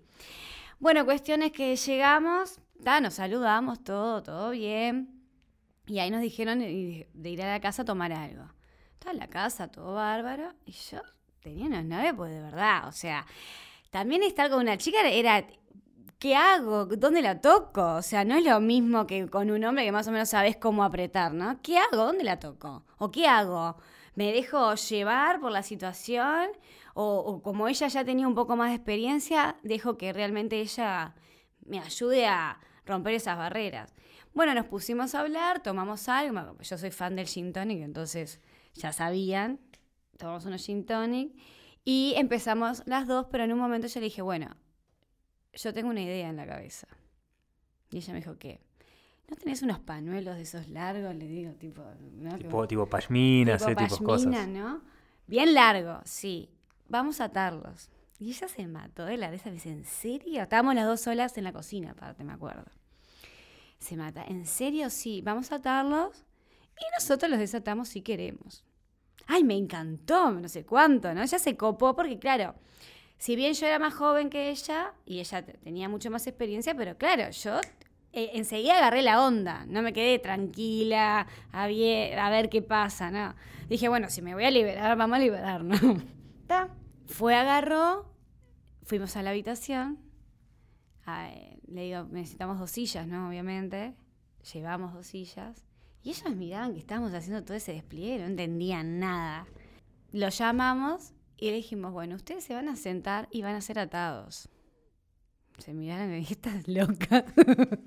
Bueno, 0.78 1.04
cuestión 1.04 1.42
es 1.42 1.52
que 1.52 1.76
llegamos, 1.76 2.60
ta, 2.82 3.00
nos 3.00 3.14
saludamos, 3.14 3.82
todo, 3.82 4.22
todo 4.22 4.50
bien. 4.50 5.22
Y 5.86 5.98
ahí 5.98 6.10
nos 6.10 6.20
dijeron 6.20 6.60
de 6.60 7.30
ir 7.30 7.42
a 7.42 7.48
la 7.48 7.60
casa 7.60 7.82
a 7.82 7.84
tomar 7.84 8.12
algo. 8.12 8.44
Estaba 8.92 9.12
en 9.12 9.18
la 9.18 9.28
casa, 9.28 9.68
todo 9.68 9.94
bárbaro. 9.94 10.52
Y 10.64 10.72
yo 10.72 11.00
tenía 11.40 11.66
unos 11.66 11.84
nueve, 11.84 12.14
pues 12.14 12.32
de 12.32 12.40
verdad. 12.40 12.86
O 12.86 12.92
sea, 12.92 13.26
también 13.90 14.22
estar 14.22 14.50
con 14.50 14.60
una 14.60 14.76
chica 14.76 15.08
era. 15.08 15.44
¿Qué 16.18 16.36
hago? 16.36 16.86
¿Dónde 16.86 17.20
la 17.20 17.40
toco? 17.40 17.94
O 17.96 18.02
sea, 18.02 18.24
no 18.24 18.36
es 18.36 18.44
lo 18.44 18.60
mismo 18.60 19.08
que 19.08 19.26
con 19.28 19.50
un 19.50 19.64
hombre 19.64 19.84
que 19.84 19.90
más 19.90 20.06
o 20.06 20.12
menos 20.12 20.28
sabes 20.28 20.56
cómo 20.56 20.84
apretar, 20.84 21.34
¿no? 21.34 21.60
¿Qué 21.62 21.78
hago? 21.78 22.04
¿Dónde 22.04 22.22
la 22.22 22.38
toco? 22.38 22.84
¿O 22.98 23.10
qué 23.10 23.26
hago? 23.26 23.76
¿Me 24.14 24.32
dejo 24.32 24.74
llevar 24.74 25.40
por 25.40 25.50
la 25.50 25.64
situación? 25.64 26.50
O, 26.94 27.16
o 27.16 27.42
como 27.42 27.66
ella 27.66 27.88
ya 27.88 28.04
tenía 28.04 28.28
un 28.28 28.36
poco 28.36 28.54
más 28.54 28.68
de 28.68 28.76
experiencia, 28.76 29.56
dejo 29.64 29.96
que 29.98 30.12
realmente 30.12 30.60
ella 30.60 31.16
me 31.66 31.80
ayude 31.80 32.26
a 32.26 32.60
romper 32.84 33.14
esas 33.14 33.36
barreras. 33.36 33.94
Bueno, 34.34 34.54
nos 34.54 34.66
pusimos 34.66 35.14
a 35.14 35.20
hablar, 35.20 35.62
tomamos 35.62 36.08
algo. 36.08 36.56
Yo 36.60 36.78
soy 36.78 36.90
fan 36.90 37.16
del 37.16 37.26
gin 37.26 37.52
tonic, 37.52 37.82
entonces 37.82 38.40
ya 38.74 38.92
sabían. 38.92 39.60
Tomamos 40.16 40.44
unos 40.44 40.64
gin 40.64 40.86
tonic 40.86 41.34
y 41.84 42.14
empezamos 42.16 42.82
las 42.86 43.06
dos, 43.06 43.26
pero 43.30 43.44
en 43.44 43.52
un 43.52 43.58
momento 43.58 43.88
yo 43.88 44.00
le 44.00 44.04
dije, 44.04 44.22
bueno, 44.22 44.56
yo 45.52 45.72
tengo 45.72 45.90
una 45.90 46.00
idea 46.00 46.28
en 46.28 46.36
la 46.36 46.46
cabeza. 46.46 46.86
Y 47.90 47.98
ella 47.98 48.12
me 48.14 48.20
dijo, 48.20 48.38
¿qué? 48.38 48.60
¿No 49.28 49.36
tenés 49.36 49.62
unos 49.62 49.80
pañuelos 49.80 50.36
de 50.36 50.42
esos 50.42 50.68
largos? 50.68 51.14
Le 51.14 51.26
digo, 51.26 51.52
tipo, 51.52 51.82
¿no? 52.12 52.36
Tipo, 52.36 52.66
tipo 52.66 52.86
pashmina, 52.86 53.56
tipo 53.56 53.70
de 53.70 53.76
pashmina, 53.76 54.06
cosas. 54.06 54.48
¿no? 54.48 54.82
Bien 55.26 55.54
largo, 55.54 56.00
sí. 56.04 56.50
Vamos 56.88 57.20
a 57.20 57.24
atarlos. 57.24 57.90
Y 58.22 58.28
ella 58.30 58.46
se 58.46 58.68
mató 58.68 59.04
de 59.04 59.16
la 59.16 59.30
risa. 59.32 59.46
Me 59.48 59.54
dice, 59.54 59.70
¿en 59.70 59.84
serio? 59.84 60.42
Estábamos 60.42 60.76
las 60.76 60.86
dos 60.86 61.00
solas 61.00 61.36
en 61.38 61.42
la 61.42 61.52
cocina, 61.52 61.90
aparte, 61.90 62.22
me 62.22 62.32
acuerdo. 62.32 62.64
Se 63.80 63.96
mata. 63.96 64.22
¿En 64.22 64.46
serio? 64.46 64.90
Sí. 64.90 65.22
Vamos 65.22 65.50
a 65.50 65.56
atarlos 65.56 66.24
y 66.78 66.84
nosotros 66.96 67.28
los 67.28 67.40
desatamos 67.40 67.88
si 67.88 68.00
queremos. 68.00 68.64
Ay, 69.26 69.42
me 69.42 69.56
encantó, 69.56 70.30
no 70.30 70.48
sé 70.48 70.64
cuánto, 70.64 71.12
¿no? 71.14 71.20
Ella 71.22 71.38
se 71.40 71.56
copó 71.56 71.96
porque, 71.96 72.20
claro, 72.20 72.54
si 73.18 73.34
bien 73.34 73.54
yo 73.54 73.66
era 73.66 73.80
más 73.80 73.92
joven 73.94 74.30
que 74.30 74.50
ella 74.50 74.94
y 75.04 75.18
ella 75.18 75.44
te- 75.44 75.54
tenía 75.54 75.88
mucho 75.88 76.08
más 76.10 76.24
experiencia, 76.28 76.76
pero 76.76 76.96
claro, 76.96 77.28
yo 77.30 77.58
eh, 78.12 78.30
enseguida 78.34 78.76
agarré 78.78 79.02
la 79.02 79.24
onda, 79.24 79.64
no 79.66 79.82
me 79.82 79.92
quedé 79.92 80.20
tranquila 80.20 81.26
a, 81.52 81.64
a 81.64 82.30
ver 82.30 82.48
qué 82.50 82.62
pasa, 82.62 83.10
¿no? 83.10 83.34
Dije, 83.68 83.88
bueno, 83.88 84.08
si 84.10 84.22
me 84.22 84.34
voy 84.34 84.44
a 84.44 84.50
liberar, 84.52 84.96
vamos 84.96 85.16
a 85.16 85.20
liberarnos. 85.20 85.80
Ta. 86.46 86.68
Fue, 87.06 87.34
agarró, 87.34 88.11
fuimos 88.82 89.16
a 89.16 89.22
la 89.22 89.30
habitación, 89.30 89.98
le 91.66 91.82
digo, 91.82 92.04
necesitamos 92.10 92.58
dos 92.58 92.70
sillas, 92.70 93.06
¿no? 93.06 93.28
Obviamente, 93.28 93.94
llevamos 94.52 94.92
dos 94.92 95.06
sillas. 95.06 95.64
Y 96.02 96.10
ellos 96.10 96.34
miraban 96.34 96.72
que 96.72 96.80
estábamos 96.80 97.14
haciendo 97.14 97.44
todo 97.44 97.56
ese 97.56 97.72
despliegue, 97.72 98.18
no 98.18 98.26
entendían 98.26 98.98
nada. 98.98 99.46
Lo 100.12 100.28
llamamos 100.28 101.12
y 101.36 101.50
le 101.50 101.56
dijimos, 101.56 101.92
bueno, 101.92 102.16
ustedes 102.16 102.44
se 102.44 102.54
van 102.54 102.68
a 102.68 102.76
sentar 102.76 103.28
y 103.30 103.42
van 103.42 103.54
a 103.54 103.60
ser 103.60 103.78
atados. 103.78 104.48
Se 105.58 105.72
miraron 105.72 106.12
y 106.12 106.18
dijeron, 106.18 106.54
estás 106.54 106.68
loca. 106.68 107.24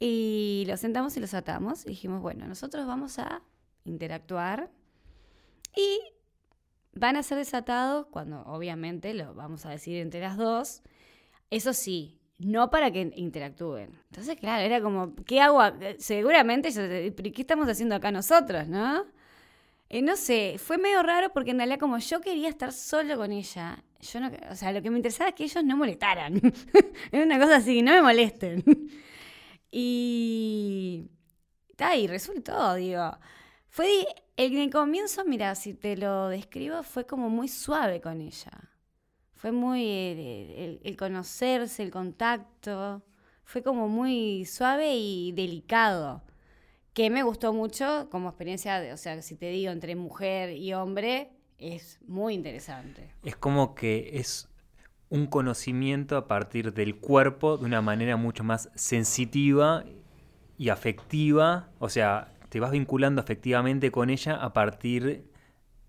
y 0.00 0.64
los 0.66 0.80
sentamos 0.80 1.16
y 1.16 1.20
los 1.20 1.34
atamos. 1.34 1.86
Y 1.86 1.90
dijimos, 1.90 2.20
bueno, 2.22 2.46
nosotros 2.46 2.86
vamos 2.86 3.18
a 3.18 3.42
interactuar 3.84 4.70
y 5.76 6.00
van 6.92 7.16
a 7.16 7.22
ser 7.22 7.38
desatados 7.38 8.06
cuando 8.10 8.42
obviamente 8.42 9.14
lo 9.14 9.34
vamos 9.34 9.66
a 9.66 9.70
decir 9.70 9.96
entre 9.98 10.20
las 10.20 10.36
dos. 10.36 10.82
Eso 11.50 11.72
sí, 11.72 12.20
no 12.38 12.70
para 12.70 12.90
que 12.90 13.12
interactúen. 13.16 13.90
Entonces, 14.10 14.36
claro, 14.38 14.62
era 14.64 14.80
como, 14.80 15.14
¿qué 15.26 15.40
hago? 15.40 15.60
Seguramente, 15.98 16.70
yo, 16.70 16.82
¿pero 17.14 17.32
¿qué 17.32 17.42
estamos 17.42 17.68
haciendo 17.68 17.94
acá 17.94 18.10
nosotros, 18.10 18.68
no? 18.68 19.04
Eh, 19.90 20.02
no 20.02 20.16
sé, 20.16 20.56
fue 20.58 20.78
medio 20.78 21.02
raro 21.02 21.32
porque 21.32 21.50
en 21.50 21.58
realidad 21.58 21.80
como 21.80 21.98
yo 21.98 22.20
quería 22.20 22.48
estar 22.48 22.72
solo 22.72 23.16
con 23.16 23.32
ella, 23.32 23.82
yo 24.00 24.20
no, 24.20 24.30
o 24.48 24.54
sea, 24.54 24.72
lo 24.72 24.82
que 24.82 24.90
me 24.90 24.96
interesaba 24.98 25.30
es 25.30 25.34
que 25.34 25.44
ellos 25.44 25.64
no 25.64 25.76
molestaran. 25.76 26.40
Era 27.12 27.24
una 27.24 27.38
cosa 27.38 27.56
así, 27.56 27.82
no 27.82 27.92
me 27.92 28.02
molesten. 28.02 28.64
y, 29.70 31.08
y 31.96 32.06
resultó, 32.06 32.74
digo, 32.74 33.18
fue 33.70 34.06
en 34.36 34.58
el 34.58 34.70
comienzo, 34.70 35.24
mira, 35.26 35.54
si 35.54 35.74
te 35.74 35.96
lo 35.96 36.28
describo, 36.28 36.82
fue 36.82 37.06
como 37.06 37.30
muy 37.30 37.48
suave 37.48 38.00
con 38.02 38.20
ella. 38.20 38.50
Fue 39.34 39.52
muy 39.52 39.82
el, 39.88 40.18
el- 40.18 40.80
el 40.84 40.96
conocerse, 40.96 41.82
el 41.82 41.90
contacto, 41.90 43.02
fue 43.44 43.62
como 43.62 43.88
muy 43.88 44.44
suave 44.46 44.94
y 44.96 45.32
delicado 45.32 46.22
que 46.94 47.10
me 47.10 47.22
gustó 47.22 47.52
mucho 47.52 48.08
como 48.10 48.28
experiencia, 48.30 48.82
o 48.92 48.96
sea, 48.96 49.22
si 49.22 49.36
te 49.36 49.50
digo 49.50 49.72
entre 49.72 49.96
mujer 49.96 50.56
y 50.56 50.74
hombre, 50.74 51.30
es 51.58 52.00
muy 52.06 52.34
interesante. 52.34 53.14
Es 53.22 53.36
como 53.36 53.74
que 53.74 54.10
es 54.14 54.48
un 55.08 55.26
conocimiento 55.26 56.16
a 56.16 56.26
partir 56.26 56.72
del 56.72 56.96
cuerpo 56.96 57.58
de 57.58 57.64
una 57.66 57.82
manera 57.82 58.16
mucho 58.16 58.44
más 58.44 58.70
sensitiva 58.74 59.84
y 60.58 60.68
afectiva. 60.68 61.68
O 61.78 61.88
sea, 61.88 62.32
te 62.50 62.60
vas 62.60 62.72
vinculando 62.72 63.20
afectivamente 63.22 63.90
con 63.90 64.10
ella 64.10 64.34
a 64.34 64.52
partir 64.52 65.24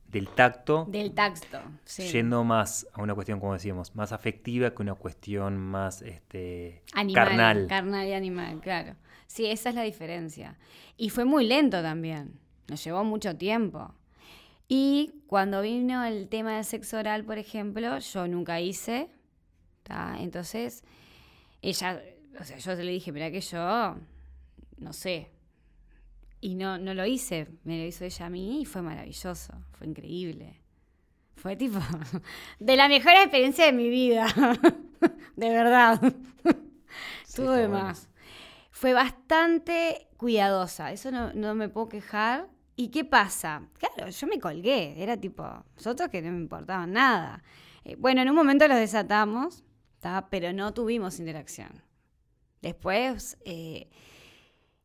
del 0.07 0.27
tacto, 0.29 0.85
Del 0.89 1.13
tacto, 1.13 1.59
sí. 1.85 2.03
yendo 2.03 2.43
más 2.43 2.87
a 2.93 3.01
una 3.01 3.15
cuestión, 3.15 3.39
como 3.39 3.53
decíamos, 3.53 3.95
más 3.95 4.11
afectiva 4.11 4.73
que 4.73 4.81
una 4.81 4.95
cuestión 4.95 5.57
más 5.57 6.01
este, 6.01 6.83
Animal, 6.93 7.25
carnal. 7.25 7.67
Carnal 7.67 8.07
y 8.07 8.13
animal, 8.13 8.59
claro. 8.59 8.95
Sí, 9.27 9.45
esa 9.45 9.69
es 9.69 9.75
la 9.75 9.83
diferencia. 9.83 10.57
Y 10.97 11.09
fue 11.09 11.23
muy 11.25 11.45
lento 11.47 11.81
también. 11.81 12.39
Nos 12.67 12.83
llevó 12.83 13.03
mucho 13.05 13.35
tiempo. 13.37 13.93
Y 14.67 15.23
cuando 15.27 15.61
vino 15.61 16.03
el 16.03 16.27
tema 16.27 16.55
del 16.55 16.65
sexo 16.65 16.97
oral, 16.97 17.23
por 17.23 17.37
ejemplo, 17.37 17.97
yo 17.99 18.27
nunca 18.27 18.59
hice. 18.59 19.09
¿tá? 19.83 20.17
Entonces, 20.19 20.83
ella, 21.61 22.01
o 22.39 22.43
sea, 22.43 22.57
yo 22.57 22.75
le 22.75 22.91
dije, 22.91 23.11
mira 23.13 23.31
que 23.31 23.41
yo, 23.41 23.95
no 24.77 24.93
sé. 24.93 25.31
Y 26.41 26.55
no, 26.55 26.77
no 26.77 26.93
lo 26.93 27.05
hice. 27.05 27.47
Me 27.63 27.77
lo 27.77 27.85
hizo 27.85 28.03
ella 28.03 28.25
a 28.25 28.29
mí 28.29 28.61
y 28.61 28.65
fue 28.65 28.81
maravilloso. 28.81 29.53
Fue 29.71 29.87
increíble. 29.87 30.59
Fue 31.35 31.55
tipo 31.55 31.79
de 32.59 32.75
la 32.75 32.87
mejor 32.87 33.13
experiencia 33.13 33.65
de 33.65 33.73
mi 33.73 33.89
vida. 33.89 34.27
de 35.35 35.49
verdad. 35.49 36.01
Estuvo 37.23 37.51
de 37.51 37.67
más. 37.67 38.09
Fue 38.71 38.93
bastante 38.93 40.07
cuidadosa. 40.17 40.91
Eso 40.91 41.11
no, 41.11 41.31
no 41.33 41.55
me 41.55 41.69
puedo 41.69 41.89
quejar. 41.89 42.49
¿Y 42.75 42.89
qué 42.89 43.05
pasa? 43.05 43.67
Claro, 43.77 44.09
yo 44.09 44.27
me 44.27 44.39
colgué. 44.39 44.95
Era 45.01 45.17
tipo, 45.17 45.43
nosotros 45.75 46.09
que 46.09 46.21
no 46.21 46.31
me 46.31 46.39
importaba 46.39 46.87
nada. 46.87 47.43
Eh, 47.83 47.95
bueno, 47.95 48.21
en 48.21 48.29
un 48.29 48.35
momento 48.35 48.67
los 48.67 48.77
desatamos, 48.77 49.63
pero 50.29 50.53
no 50.53 50.73
tuvimos 50.73 51.19
interacción. 51.19 51.83
Después, 52.61 53.37
eh, 53.45 53.89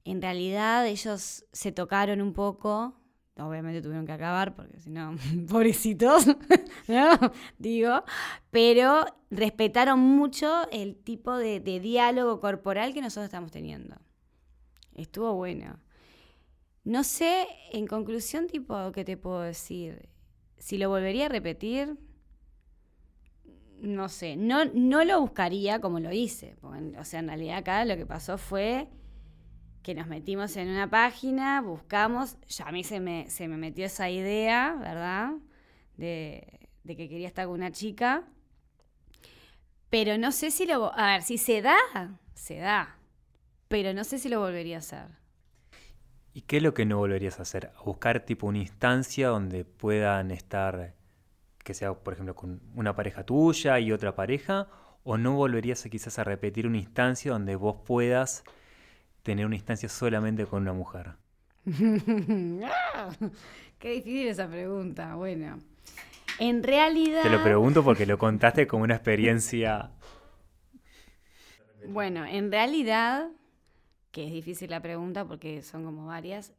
en 0.07 0.23
realidad, 0.23 0.87
ellos 0.87 1.45
se 1.53 1.73
tocaron 1.73 2.21
un 2.21 2.33
poco. 2.33 2.95
Obviamente 3.39 3.83
tuvieron 3.83 4.07
que 4.07 4.13
acabar 4.13 4.55
porque 4.55 4.79
si 4.79 4.89
no, 4.89 5.17
pobrecitos, 5.49 6.27
¿no? 6.89 7.33
Digo, 7.59 8.05
pero 8.51 9.05
respetaron 9.31 9.99
mucho 9.99 10.71
el 10.71 10.95
tipo 10.97 11.37
de, 11.37 11.61
diálogo 11.61 12.41
corporal 12.41 12.95
que 12.95 13.03
nosotros 13.03 13.25
estamos 13.25 13.51
teniendo. 13.51 13.97
Estuvo 14.95 15.35
bueno. 15.35 15.81
No 16.85 17.03
sé, 17.03 17.49
en 17.73 17.89
conclusión, 17.89 18.47
tipo, 18.47 18.93
¿qué 18.93 19.05
te 19.05 19.17
puedo 19.17 19.41
decir? 19.41 20.09
Si 20.57 20.79
lo 20.79 20.89
volvería 20.89 21.27
a 21.27 21.29
repetir, 21.29 21.99
no 23.81 24.09
sé, 24.09 24.37
no, 24.37 24.67
no 24.67 25.05
lo 25.05 25.21
buscaría 25.21 25.81
como 25.81 25.99
lo 25.99 26.13
hice. 26.13 26.57
o 26.63 27.05
sea, 27.05 27.19
en 27.19 27.27
realidad 27.27 27.59
acá 27.59 27.85
lo 27.85 27.97
que 27.97 28.07
pasó 28.07 28.39
fue 28.39 28.89
que 29.87 29.95
nos 29.95 30.09
metimos 30.09 30.57
en 30.57 30.69
una 30.69 30.91
página, 30.91 31.61
buscamos, 31.61 32.37
ya 32.49 32.67
a 32.67 32.73
mí 32.73 32.83
se 32.83 32.99
me, 32.99 33.31
se 33.31 33.47
me 33.47 33.57
metió 33.57 33.87
esa 33.87 34.11
idea, 34.11 34.75
¿verdad? 34.81 35.35
De, 35.97 36.69
de 36.83 36.97
que 36.97 37.09
quería 37.09 37.29
estar 37.29 37.47
con 37.47 37.55
una 37.55 37.71
chica. 37.71 38.25
Pero 39.89 40.19
no 40.19 40.33
sé 40.33 40.51
si 40.51 40.67
lo... 40.67 40.93
A 40.93 41.13
ver, 41.13 41.23
si 41.23 41.39
se 41.39 41.63
da, 41.63 41.77
se 42.35 42.57
da. 42.57 42.97
Pero 43.69 43.95
no 43.95 44.03
sé 44.03 44.19
si 44.19 44.29
lo 44.29 44.41
volvería 44.41 44.75
a 44.75 44.79
hacer. 44.81 45.07
¿Y 46.35 46.41
qué 46.41 46.57
es 46.57 46.65
lo 46.65 46.75
que 46.75 46.85
no 46.85 46.99
volverías 46.99 47.39
a 47.39 47.43
hacer? 47.43 47.71
buscar 47.85 48.27
tipo 48.27 48.49
una 48.49 48.59
instancia 48.59 49.29
donde 49.29 49.65
puedan 49.65 50.33
estar 50.33 50.97
que 51.63 51.75
sea, 51.75 51.95
por 51.95 52.15
ejemplo, 52.15 52.35
con 52.35 52.61
una 52.75 52.97
pareja 52.97 53.23
tuya 53.23 53.79
y 53.79 53.93
otra 53.93 54.17
pareja, 54.17 54.67
o 55.05 55.17
no 55.17 55.37
volverías 55.37 55.87
a, 55.87 55.91
quizás 55.91 56.19
a 56.19 56.25
repetir 56.25 56.67
una 56.67 56.79
instancia 56.79 57.31
donde 57.31 57.55
vos 57.55 57.77
puedas 57.87 58.43
tener 59.27 59.45
una 59.45 59.57
instancia 59.57 59.89
solamente 59.89 60.47
con 60.47 60.63
una 60.63 60.73
mujer? 60.73 61.15
Qué 63.79 63.91
difícil 63.91 64.29
esa 64.29 64.49
pregunta. 64.49 65.17
Bueno, 65.17 65.59
en 66.39 66.63
realidad... 66.63 67.23
Te 67.23 67.31
lo 67.31 67.43
pregunto 67.43 67.83
porque 67.83 68.07
lo 68.07 68.19
contaste 68.19 68.69
como 68.69 68.85
una 68.85 68.95
experiencia... 68.95 69.91
Bueno, 71.89 72.25
en 72.25 72.53
realidad, 72.53 73.29
que 74.13 74.27
es 74.27 74.33
difícil 74.33 74.71
la 74.71 74.81
pregunta 74.81 75.25
porque 75.25 75.63
son 75.63 75.85
como 75.85 76.07
varias, 76.07 76.53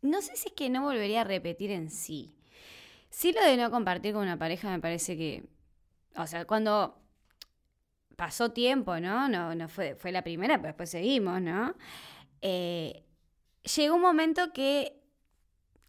no 0.00 0.22
sé 0.22 0.36
si 0.36 0.48
es 0.48 0.54
que 0.54 0.70
no 0.70 0.82
volvería 0.82 1.22
a 1.22 1.24
repetir 1.24 1.72
en 1.72 1.90
sí. 1.90 2.32
Sí, 3.10 3.32
lo 3.32 3.44
de 3.44 3.56
no 3.56 3.70
compartir 3.70 4.14
con 4.14 4.22
una 4.22 4.38
pareja 4.38 4.70
me 4.70 4.80
parece 4.80 5.16
que. 5.16 5.44
O 6.16 6.26
sea, 6.26 6.44
cuando 6.44 6.96
pasó 8.16 8.52
tiempo, 8.52 8.98
¿no? 9.00 9.28
No, 9.28 9.54
no 9.54 9.68
fue, 9.68 9.94
fue 9.94 10.12
la 10.12 10.22
primera, 10.22 10.56
pero 10.56 10.68
después 10.68 10.90
seguimos, 10.90 11.40
¿no? 11.40 11.74
Eh, 12.40 13.02
llegó 13.76 13.96
un 13.96 14.02
momento 14.02 14.52
que 14.52 15.00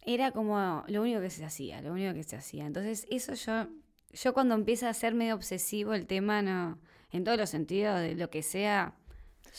era 0.01 0.32
como 0.32 0.84
lo 0.88 1.01
único 1.01 1.22
que 1.22 1.29
se 1.29 1.44
hacía, 1.44 1.82
lo 1.82 1.94
único 1.94 2.13
que 2.13 2.24
se 2.24 2.36
hacía. 2.36 2.65
Entonces, 2.65 3.08
eso 3.10 3.34
yo, 3.34 3.67
yo 4.13 4.34
cuando 4.34 4.55
empieza 4.55 4.89
a 4.89 4.94
ser 4.94 5.13
medio 5.13 5.36
obsesivo 5.36 5.94
el 5.94 6.08
tema, 6.08 6.41
no, 6.41 6.79
en 7.12 7.24
todos 7.24 7.38
los 7.38 7.50
sentidos, 7.50 8.00
de 8.00 8.15
lo 8.15 8.29
que 8.29 8.44
sea, 8.44 8.94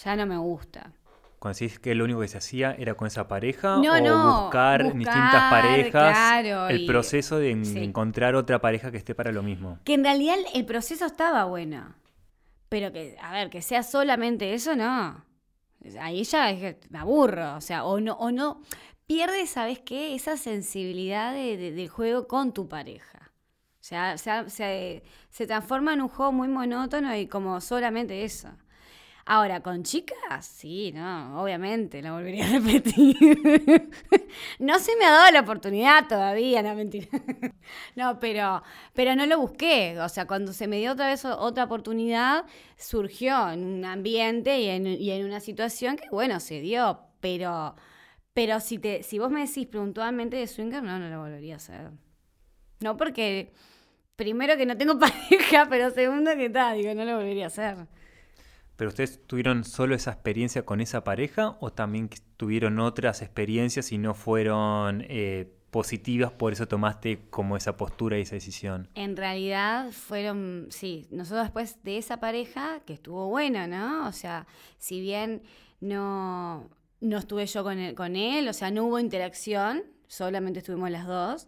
ya 0.05 0.17
no 0.17 0.27
me 0.27 0.39
gusta 0.39 0.93
cuando 1.39 1.59
decís 1.59 1.79
que 1.79 1.95
lo 1.95 2.05
único 2.05 2.21
que 2.21 2.29
se 2.29 2.39
hacía 2.39 2.75
era 2.79 2.95
con 2.95 3.07
esa 3.07 3.29
pareja 3.29 3.77
o 3.77 4.43
buscar, 4.43 4.83
distintas 4.83 5.51
parejas, 5.51 6.45
el 6.71 6.87
proceso 6.87 7.39
de 7.39 7.51
encontrar 7.51 8.35
otra 8.35 8.61
pareja 8.61 8.91
que 8.91 8.97
esté 8.97 9.15
para 9.15 9.33
lo 9.33 9.43
mismo. 9.43 9.79
Que 9.85 9.95
en 9.95 10.05
realidad 10.05 10.37
el 10.55 10.65
proceso 10.65 11.07
estaba 11.07 11.45
bueno, 11.45 11.95
pero 12.77 12.93
que, 12.93 13.17
a 13.23 13.33
ver, 13.33 13.49
que 13.49 13.63
sea 13.63 13.83
solamente 13.83 14.53
eso, 14.53 14.77
no. 14.77 15.25
Ahí 15.99 16.25
ya 16.25 16.55
me 16.91 16.99
aburro, 16.99 17.57
o 17.57 17.61
sea, 17.63 17.87
o 17.87 18.01
no, 18.01 18.13
o 18.17 18.31
no, 18.31 18.61
pierdes, 19.07 19.49
¿sabes 19.49 19.79
qué? 19.79 20.15
Esa 20.15 20.37
sensibilidad 20.37 21.33
del 21.33 21.89
juego 21.89 22.29
con 22.29 22.53
tu 22.53 22.69
pareja. 22.69 23.33
O 23.81 23.83
sea, 23.83 24.19
se, 24.19 25.03
se 25.31 25.47
transforma 25.47 25.95
en 25.95 26.03
un 26.03 26.09
juego 26.09 26.33
muy 26.33 26.49
monótono 26.49 27.17
y 27.17 27.27
como 27.29 27.63
solamente 27.63 28.25
eso. 28.25 28.51
Ahora, 29.29 29.61
con 29.61 29.83
chicas, 29.83 30.47
sí, 30.47 30.93
no, 30.93 31.43
obviamente, 31.43 32.01
la 32.01 32.13
volvería 32.13 32.47
a 32.47 32.51
repetir. 32.61 33.17
no 34.61 34.79
se 34.79 34.95
me 34.97 35.05
ha 35.05 35.11
dado 35.11 35.33
la 35.33 35.41
oportunidad 35.41 36.07
todavía, 36.07 36.63
no, 36.63 36.77
mentira. 36.77 37.09
no, 37.97 38.21
pero, 38.21 38.63
pero 38.95 39.17
no 39.17 39.27
lo 39.27 39.41
busqué. 39.41 39.99
O 40.01 40.09
sea, 40.09 40.29
cuando 40.29 40.53
se 40.53 40.69
me 40.69 40.79
dio 40.79 40.93
otra 40.93 41.09
vez 41.09 41.25
otra 41.25 41.65
oportunidad, 41.65 42.45
surgió 42.77 43.51
en 43.51 43.65
un 43.65 43.85
ambiente 43.85 44.61
y 44.61 44.69
en, 44.69 44.87
y 44.87 45.11
en 45.11 45.27
una 45.27 45.41
situación 45.41 45.97
que, 45.97 46.09
bueno, 46.11 46.39
se 46.39 46.61
dio. 46.61 47.01
Pero, 47.19 47.75
pero 48.33 48.61
si, 48.61 48.79
te, 48.79 49.03
si 49.03 49.19
vos 49.19 49.31
me 49.33 49.41
decís 49.45 49.67
puntualmente 49.67 50.37
de 50.37 50.47
swinger, 50.47 50.85
no, 50.85 51.01
no 51.01 51.09
lo 51.09 51.21
volvería 51.21 51.55
a 51.55 51.57
hacer. 51.57 51.91
No, 52.79 52.97
porque 52.97 53.53
primero 54.15 54.57
que 54.57 54.67
no 54.67 54.77
tengo 54.77 54.99
pareja, 55.01 55.67
pero 55.69 55.91
segundo 55.91 56.31
que 56.37 56.49
tal, 56.49 56.79
digo, 56.79 56.95
no 56.95 57.05
lo 57.05 57.17
volvería 57.17 57.47
a 57.47 57.49
hacer. 57.49 57.89
¿Pero 58.77 58.91
ustedes 58.91 59.27
tuvieron 59.27 59.65
solo 59.65 59.95
esa 59.95 60.13
experiencia 60.13 60.65
con 60.65 60.81
esa 60.81 61.03
pareja 61.03 61.57
o 61.61 61.73
también 61.73 62.11
tuvieron 62.37 62.79
otras 62.79 63.23
experiencias 63.23 63.91
y 63.91 63.99
no 63.99 64.13
fueron 64.13 65.05
eh, 65.09 65.51
positivas, 65.71 66.33
por 66.33 66.53
eso 66.53 66.69
tomaste 66.69 67.29
como 67.31 67.57
esa 67.57 67.77
postura 67.77 68.19
y 68.19 68.23
esa 68.23 68.35
decisión? 68.35 68.89
En 68.95 69.17
realidad 69.17 69.93
fueron, 69.93 70.69
sí, 70.71 71.07
nosotros 71.11 71.45
después 71.45 71.83
de 71.85 71.97
esa 71.97 72.21
pareja, 72.21 72.81
que 72.85 72.93
estuvo 72.93 73.29
buena, 73.29 73.67
¿no? 73.67 74.07
O 74.07 74.13
sea, 74.13 74.47
si 74.79 75.01
bien 75.01 75.43
no, 75.81 76.69
no 77.01 77.19
estuve 77.19 77.47
yo 77.47 77.65
con 77.65 77.79
él, 77.79 77.95
con 77.95 78.15
él, 78.15 78.47
o 78.49 78.53
sea, 78.53 78.71
no 78.71 78.85
hubo 78.85 78.99
interacción, 78.99 79.85
solamente 80.07 80.59
estuvimos 80.59 80.91
las 80.91 81.07
dos. 81.07 81.47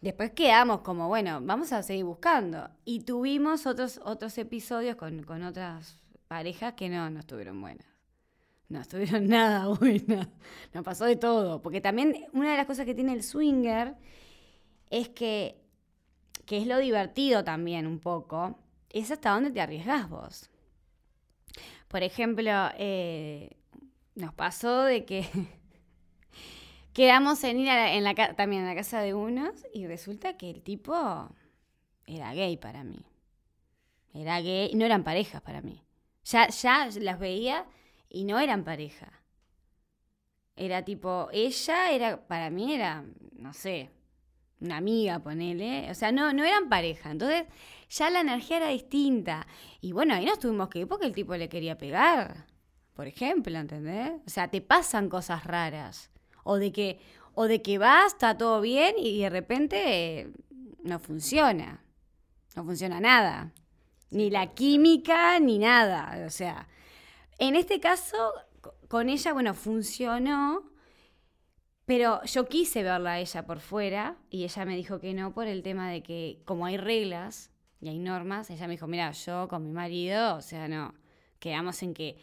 Después 0.00 0.30
quedamos 0.30 0.82
como, 0.82 1.08
bueno, 1.08 1.40
vamos 1.42 1.72
a 1.72 1.82
seguir 1.82 2.04
buscando. 2.04 2.70
Y 2.84 3.00
tuvimos 3.00 3.66
otros, 3.66 4.00
otros 4.04 4.38
episodios 4.38 4.96
con, 4.96 5.24
con 5.24 5.42
otras 5.42 5.98
parejas 6.28 6.74
que 6.74 6.88
no, 6.88 7.10
no 7.10 7.20
estuvieron 7.20 7.60
buenas. 7.60 7.86
No 8.68 8.80
estuvieron 8.80 9.26
nada 9.28 9.66
buenas. 9.68 10.28
Nos 10.72 10.84
pasó 10.84 11.06
de 11.06 11.16
todo. 11.16 11.62
Porque 11.62 11.80
también 11.80 12.26
una 12.32 12.50
de 12.50 12.56
las 12.56 12.66
cosas 12.66 12.86
que 12.86 12.94
tiene 12.94 13.14
el 13.14 13.22
swinger 13.22 13.96
es 14.90 15.08
que, 15.08 15.60
que 16.46 16.58
es 16.58 16.66
lo 16.66 16.78
divertido 16.78 17.44
también 17.44 17.86
un 17.86 17.98
poco, 17.98 18.58
es 18.90 19.10
hasta 19.10 19.30
dónde 19.30 19.50
te 19.50 19.60
arriesgas 19.60 20.08
vos. 20.08 20.50
Por 21.88 22.02
ejemplo, 22.02 22.50
eh, 22.78 23.56
nos 24.14 24.34
pasó 24.34 24.82
de 24.84 25.04
que 25.04 25.26
quedamos 26.92 27.42
en 27.44 27.60
ir 27.60 27.68
en 27.68 28.04
la, 28.04 28.14
también 28.34 28.64
a 28.64 28.68
la 28.68 28.74
casa 28.74 29.00
de 29.00 29.14
unos 29.14 29.66
y 29.72 29.86
resulta 29.86 30.36
que 30.36 30.50
el 30.50 30.62
tipo 30.62 31.28
era 32.06 32.34
gay 32.34 32.56
para 32.56 32.84
mí. 32.84 33.04
Era 34.14 34.40
gay, 34.40 34.74
no 34.74 34.84
eran 34.84 35.04
parejas 35.04 35.42
para 35.42 35.60
mí. 35.60 35.82
Ya, 36.30 36.48
ya 36.48 36.90
las 37.00 37.18
veía 37.18 37.64
y 38.10 38.24
no 38.24 38.38
eran 38.38 38.62
pareja. 38.62 39.12
Era 40.56 40.84
tipo, 40.84 41.28
ella 41.32 41.90
era, 41.90 42.26
para 42.26 42.50
mí 42.50 42.74
era, 42.74 43.04
no 43.32 43.54
sé, 43.54 43.90
una 44.60 44.76
amiga, 44.76 45.20
ponele. 45.20 45.90
O 45.90 45.94
sea, 45.94 46.12
no, 46.12 46.32
no 46.34 46.44
eran 46.44 46.68
pareja. 46.68 47.10
Entonces, 47.10 47.44
ya 47.88 48.10
la 48.10 48.20
energía 48.20 48.58
era 48.58 48.68
distinta. 48.68 49.46
Y 49.80 49.92
bueno, 49.92 50.14
ahí 50.14 50.26
nos 50.26 50.38
tuvimos 50.38 50.68
que 50.68 50.80
ir 50.80 50.88
porque 50.88 51.06
el 51.06 51.14
tipo 51.14 51.34
le 51.34 51.48
quería 51.48 51.78
pegar. 51.78 52.46
Por 52.92 53.06
ejemplo, 53.06 53.56
¿entendés? 53.56 54.20
O 54.26 54.30
sea, 54.30 54.48
te 54.48 54.60
pasan 54.60 55.08
cosas 55.08 55.44
raras. 55.44 56.10
O 56.44 56.56
de 56.56 56.72
que, 56.72 57.00
o 57.34 57.44
de 57.44 57.62
que 57.62 57.78
vas, 57.78 58.12
está 58.12 58.36
todo 58.36 58.60
bien 58.60 58.96
y 58.98 59.20
de 59.20 59.30
repente 59.30 60.30
no 60.82 60.98
funciona. 60.98 61.82
No 62.54 62.64
funciona 62.64 63.00
nada 63.00 63.52
ni 64.10 64.30
la 64.30 64.54
química, 64.54 65.38
ni 65.40 65.58
nada. 65.58 66.24
O 66.26 66.30
sea, 66.30 66.68
en 67.38 67.56
este 67.56 67.80
caso, 67.80 68.16
con 68.88 69.08
ella, 69.08 69.32
bueno, 69.32 69.54
funcionó, 69.54 70.72
pero 71.84 72.22
yo 72.24 72.46
quise 72.46 72.82
verla 72.82 73.12
a 73.12 73.20
ella 73.20 73.46
por 73.46 73.60
fuera 73.60 74.16
y 74.30 74.44
ella 74.44 74.64
me 74.64 74.76
dijo 74.76 75.00
que 75.00 75.14
no 75.14 75.32
por 75.32 75.46
el 75.46 75.62
tema 75.62 75.90
de 75.90 76.02
que 76.02 76.42
como 76.44 76.66
hay 76.66 76.76
reglas 76.76 77.50
y 77.80 77.88
hay 77.88 77.98
normas, 77.98 78.50
ella 78.50 78.66
me 78.66 78.74
dijo, 78.74 78.86
mira, 78.86 79.10
yo 79.12 79.48
con 79.48 79.64
mi 79.64 79.72
marido, 79.72 80.36
o 80.36 80.42
sea, 80.42 80.68
no, 80.68 80.94
quedamos 81.38 81.82
en 81.82 81.94
que, 81.94 82.18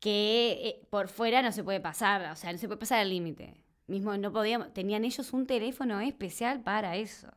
que 0.00 0.58
eh, 0.62 0.86
por 0.90 1.08
fuera 1.08 1.42
no 1.42 1.52
se 1.52 1.64
puede 1.64 1.80
pasar, 1.80 2.30
o 2.30 2.36
sea, 2.36 2.52
no 2.52 2.58
se 2.58 2.66
puede 2.66 2.80
pasar 2.80 3.00
el 3.00 3.10
límite. 3.10 3.62
Mismo 3.86 4.16
no 4.16 4.32
podíamos, 4.32 4.72
tenían 4.72 5.04
ellos 5.04 5.32
un 5.32 5.46
teléfono 5.46 6.00
especial 6.00 6.60
para 6.62 6.96
eso. 6.96 7.28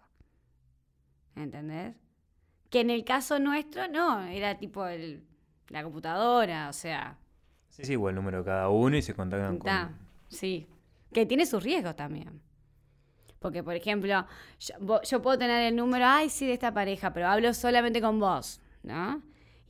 ¿Entendés? 1.36 1.96
Que 2.70 2.82
en 2.82 2.90
el 2.90 3.04
caso 3.04 3.40
nuestro 3.40 3.88
no, 3.88 4.24
era 4.24 4.58
tipo 4.58 4.86
el, 4.88 5.24
la 5.70 5.84
computadora, 5.84 6.70
o 6.70 6.74
sea. 6.74 7.18
Sí, 7.70 7.84
sí, 7.84 7.94
el 7.94 8.16
número 8.16 8.40
de 8.40 8.46
cada 8.46 8.70
uno 8.70 8.98
y 8.98 9.02
se 9.02 9.14
contactan 9.14 9.60
Ta, 9.60 9.88
con... 9.88 9.98
Sí, 10.28 10.68
que 11.14 11.26
tiene 11.26 11.46
sus 11.46 11.64
riesgos 11.64 11.96
también. 11.96 12.42
Porque, 13.40 13.64
por 13.64 13.74
ejemplo, 13.74 14.26
yo, 14.60 15.22
puedo 15.22 15.38
tener 15.38 15.64
el 15.68 15.76
número, 15.76 16.06
ay, 16.06 16.30
sí, 16.30 16.46
de 16.46 16.54
esta 16.54 16.74
pareja, 16.74 17.14
pero 17.14 17.28
hablo 17.28 17.54
solamente 17.54 18.02
con 18.02 18.20
vos, 18.20 18.60
¿no? 18.84 19.24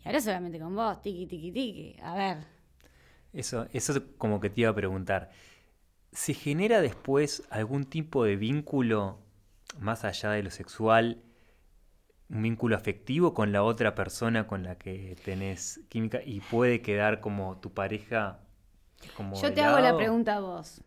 Y 0.03 0.07
hablo 0.07 0.19
solamente 0.21 0.59
con 0.59 0.75
vos, 0.75 1.01
tiki, 1.01 1.27
tiki, 1.27 1.51
tiki. 1.51 1.95
A 2.01 2.15
ver, 2.15 2.37
Eso, 3.31 3.67
eso 3.73 3.93
es 3.93 4.01
como 4.17 4.39
que 4.39 4.49
te 4.49 4.61
iba 4.61 4.71
a 4.71 4.75
preguntar. 4.75 5.29
¿Se 6.11 6.33
genera 6.33 6.81
después 6.81 7.43
algún 7.51 7.85
tipo 7.85 8.23
de 8.23 8.35
vínculo 8.35 9.19
más 9.79 10.03
allá 10.03 10.31
de 10.31 10.41
lo 10.43 10.49
sexual? 10.49 11.21
Un 12.29 12.43
vínculo 12.43 12.75
afectivo 12.75 13.33
con 13.33 13.51
la 13.51 13.63
otra 13.63 13.95
persona 13.95 14.45
con 14.45 14.63
la 14.63 14.77
que 14.77 15.15
tenés 15.25 15.81
química 15.89 16.21
y 16.23 16.41
puede 16.41 16.81
quedar 16.81 17.21
como 17.21 17.57
tu 17.59 17.73
pareja 17.73 18.39
como 19.15 19.41
yo 19.41 19.53
te 19.53 19.61
hago 19.61 19.79
la 19.79 19.95
pregunta 19.95 20.35
a 20.35 20.39
vos. 20.39 20.81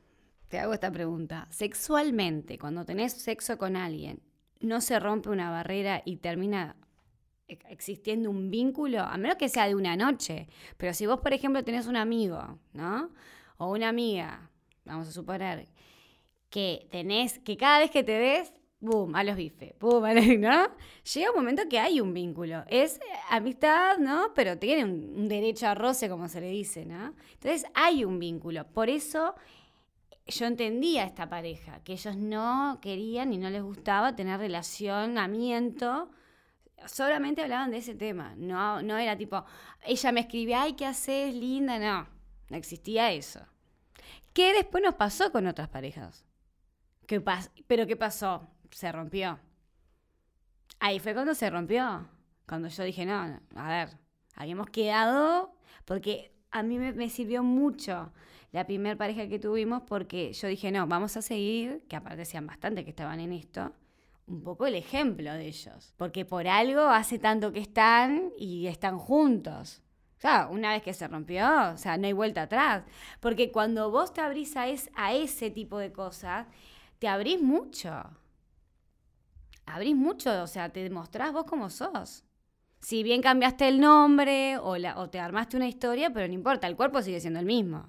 Te 0.48 0.58
hago 0.58 0.74
esta 0.74 0.90
pregunta. 0.92 1.48
Sexualmente, 1.50 2.58
cuando 2.58 2.84
tenés 2.84 3.14
sexo 3.14 3.56
con 3.56 3.74
alguien, 3.74 4.20
¿no 4.60 4.80
se 4.80 5.00
rompe 5.00 5.30
una 5.30 5.50
barrera 5.50 6.02
y 6.04 6.16
termina 6.16 6.76
e- 7.48 7.58
existiendo 7.70 8.30
un 8.30 8.50
vínculo? 8.50 9.00
A 9.00 9.16
menos 9.16 9.36
que 9.36 9.48
sea 9.48 9.66
de 9.66 9.74
una 9.74 9.96
noche. 9.96 10.48
Pero 10.76 10.92
si 10.92 11.06
vos, 11.06 11.20
por 11.20 11.32
ejemplo, 11.32 11.64
tenés 11.64 11.86
un 11.86 11.96
amigo, 11.96 12.58
¿no? 12.74 13.10
O 13.56 13.72
una 13.72 13.88
amiga, 13.88 14.50
vamos 14.84 15.08
a 15.08 15.12
suponer, 15.12 15.68
que 16.50 16.86
tenés, 16.90 17.38
que 17.38 17.56
cada 17.56 17.78
vez 17.78 17.90
que 17.90 18.04
te 18.04 18.18
ves, 18.18 18.52
boom, 18.82 19.14
a 19.14 19.22
los 19.24 19.36
bifes, 19.36 19.74
boom, 19.78 20.04
a 20.04 20.12
los- 20.12 20.26
¿no? 20.38 20.66
Llega 21.14 21.30
un 21.30 21.36
momento 21.36 21.62
que 21.70 21.78
hay 21.78 22.00
un 22.00 22.12
vínculo. 22.12 22.64
Es 22.68 22.96
eh, 22.96 23.00
amistad, 23.30 23.96
¿no? 23.98 24.32
Pero 24.34 24.58
tiene 24.58 24.84
un, 24.84 25.28
derecho 25.28 25.68
a 25.68 25.74
roce, 25.74 26.08
como 26.08 26.28
se 26.28 26.40
le 26.40 26.48
dice, 26.50 26.84
¿no? 26.84 27.14
Entonces 27.34 27.64
hay 27.74 28.04
un 28.04 28.18
vínculo. 28.18 28.66
Por 28.66 28.90
eso 28.90 29.34
yo 30.26 30.46
entendía 30.46 31.02
a 31.04 31.06
esta 31.06 31.28
pareja, 31.28 31.80
que 31.84 31.92
ellos 31.94 32.16
no 32.16 32.78
querían 32.82 33.32
y 33.32 33.38
no 33.38 33.50
les 33.50 33.62
gustaba 33.62 34.14
tener 34.16 34.38
relacionamiento. 34.40 36.10
Solamente 36.86 37.42
hablaban 37.42 37.70
de 37.70 37.78
ese 37.78 37.94
tema. 37.94 38.34
No, 38.36 38.82
no 38.82 38.98
era 38.98 39.16
tipo, 39.16 39.44
ella 39.86 40.12
me 40.12 40.20
escribía, 40.20 40.62
ay, 40.62 40.72
¿qué 40.74 40.86
haces? 40.86 41.32
Linda. 41.34 41.78
No, 41.78 42.08
no 42.50 42.56
existía 42.56 43.12
eso. 43.12 43.40
¿Qué 44.32 44.52
después 44.52 44.82
nos 44.82 44.94
pasó 44.94 45.30
con 45.30 45.46
otras 45.46 45.68
parejas? 45.68 46.24
¿Qué 47.06 47.22
pas- 47.22 47.50
¿Pero 47.66 47.86
qué 47.86 47.96
pasó? 47.96 48.48
Se 48.72 48.90
rompió. 48.90 49.38
Ahí 50.80 50.98
fue 50.98 51.14
cuando 51.14 51.34
se 51.34 51.48
rompió. 51.48 52.08
Cuando 52.46 52.68
yo 52.68 52.82
dije, 52.82 53.06
no, 53.06 53.40
a 53.54 53.68
ver, 53.68 53.96
habíamos 54.34 54.68
quedado, 54.70 55.54
porque 55.84 56.34
a 56.50 56.62
mí 56.62 56.78
me, 56.78 57.08
sirvió 57.08 57.42
mucho 57.42 58.12
la 58.50 58.66
primera 58.66 58.96
pareja 58.96 59.28
que 59.28 59.38
tuvimos, 59.38 59.82
porque 59.82 60.32
yo 60.32 60.48
dije, 60.48 60.70
no, 60.72 60.86
vamos 60.86 61.16
a 61.16 61.22
seguir, 61.22 61.84
que 61.88 61.96
aparte 61.96 62.18
decían 62.18 62.46
bastante 62.46 62.84
que 62.84 62.90
estaban 62.90 63.20
en 63.20 63.32
esto, 63.32 63.72
un 64.26 64.42
poco 64.42 64.66
el 64.66 64.74
ejemplo 64.74 65.32
de 65.32 65.46
ellos. 65.46 65.94
Porque 65.96 66.24
por 66.24 66.48
algo 66.48 66.82
hace 66.82 67.18
tanto 67.18 67.52
que 67.52 67.60
están 67.60 68.32
y 68.36 68.66
están 68.66 68.98
juntos. 68.98 69.82
O 70.18 70.20
sea, 70.20 70.48
una 70.50 70.72
vez 70.72 70.82
que 70.82 70.94
se 70.94 71.08
rompió, 71.08 71.72
o 71.72 71.76
sea, 71.76 71.96
no 71.96 72.06
hay 72.06 72.12
vuelta 72.12 72.42
atrás. 72.42 72.84
Porque 73.20 73.50
cuando 73.50 73.90
vos 73.90 74.12
te 74.12 74.20
abrís 74.20 74.56
a, 74.56 74.66
a 74.94 75.14
ese 75.14 75.50
tipo 75.50 75.78
de 75.78 75.92
cosas, 75.92 76.46
te 76.98 77.08
abrís 77.08 77.40
mucho. 77.40 77.90
Abrís 79.66 79.96
mucho, 79.96 80.42
o 80.42 80.46
sea, 80.46 80.68
te 80.70 80.82
demostrás 80.82 81.32
vos 81.32 81.44
como 81.44 81.70
sos. 81.70 82.24
Si 82.80 83.02
bien 83.02 83.22
cambiaste 83.22 83.68
el 83.68 83.80
nombre 83.80 84.58
o, 84.58 84.76
la- 84.76 84.98
o 84.98 85.08
te 85.08 85.20
armaste 85.20 85.56
una 85.56 85.68
historia, 85.68 86.10
pero 86.12 86.26
no 86.26 86.34
importa, 86.34 86.66
el 86.66 86.76
cuerpo 86.76 87.00
sigue 87.02 87.20
siendo 87.20 87.38
el 87.40 87.46
mismo. 87.46 87.88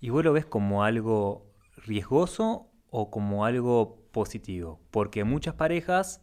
¿Y 0.00 0.10
vos 0.10 0.24
lo 0.24 0.32
ves 0.32 0.44
como 0.44 0.84
algo 0.84 1.46
riesgoso 1.76 2.68
o 2.90 3.10
como 3.10 3.44
algo 3.46 4.02
positivo? 4.12 4.80
Porque 4.90 5.24
muchas 5.24 5.54
parejas 5.54 6.20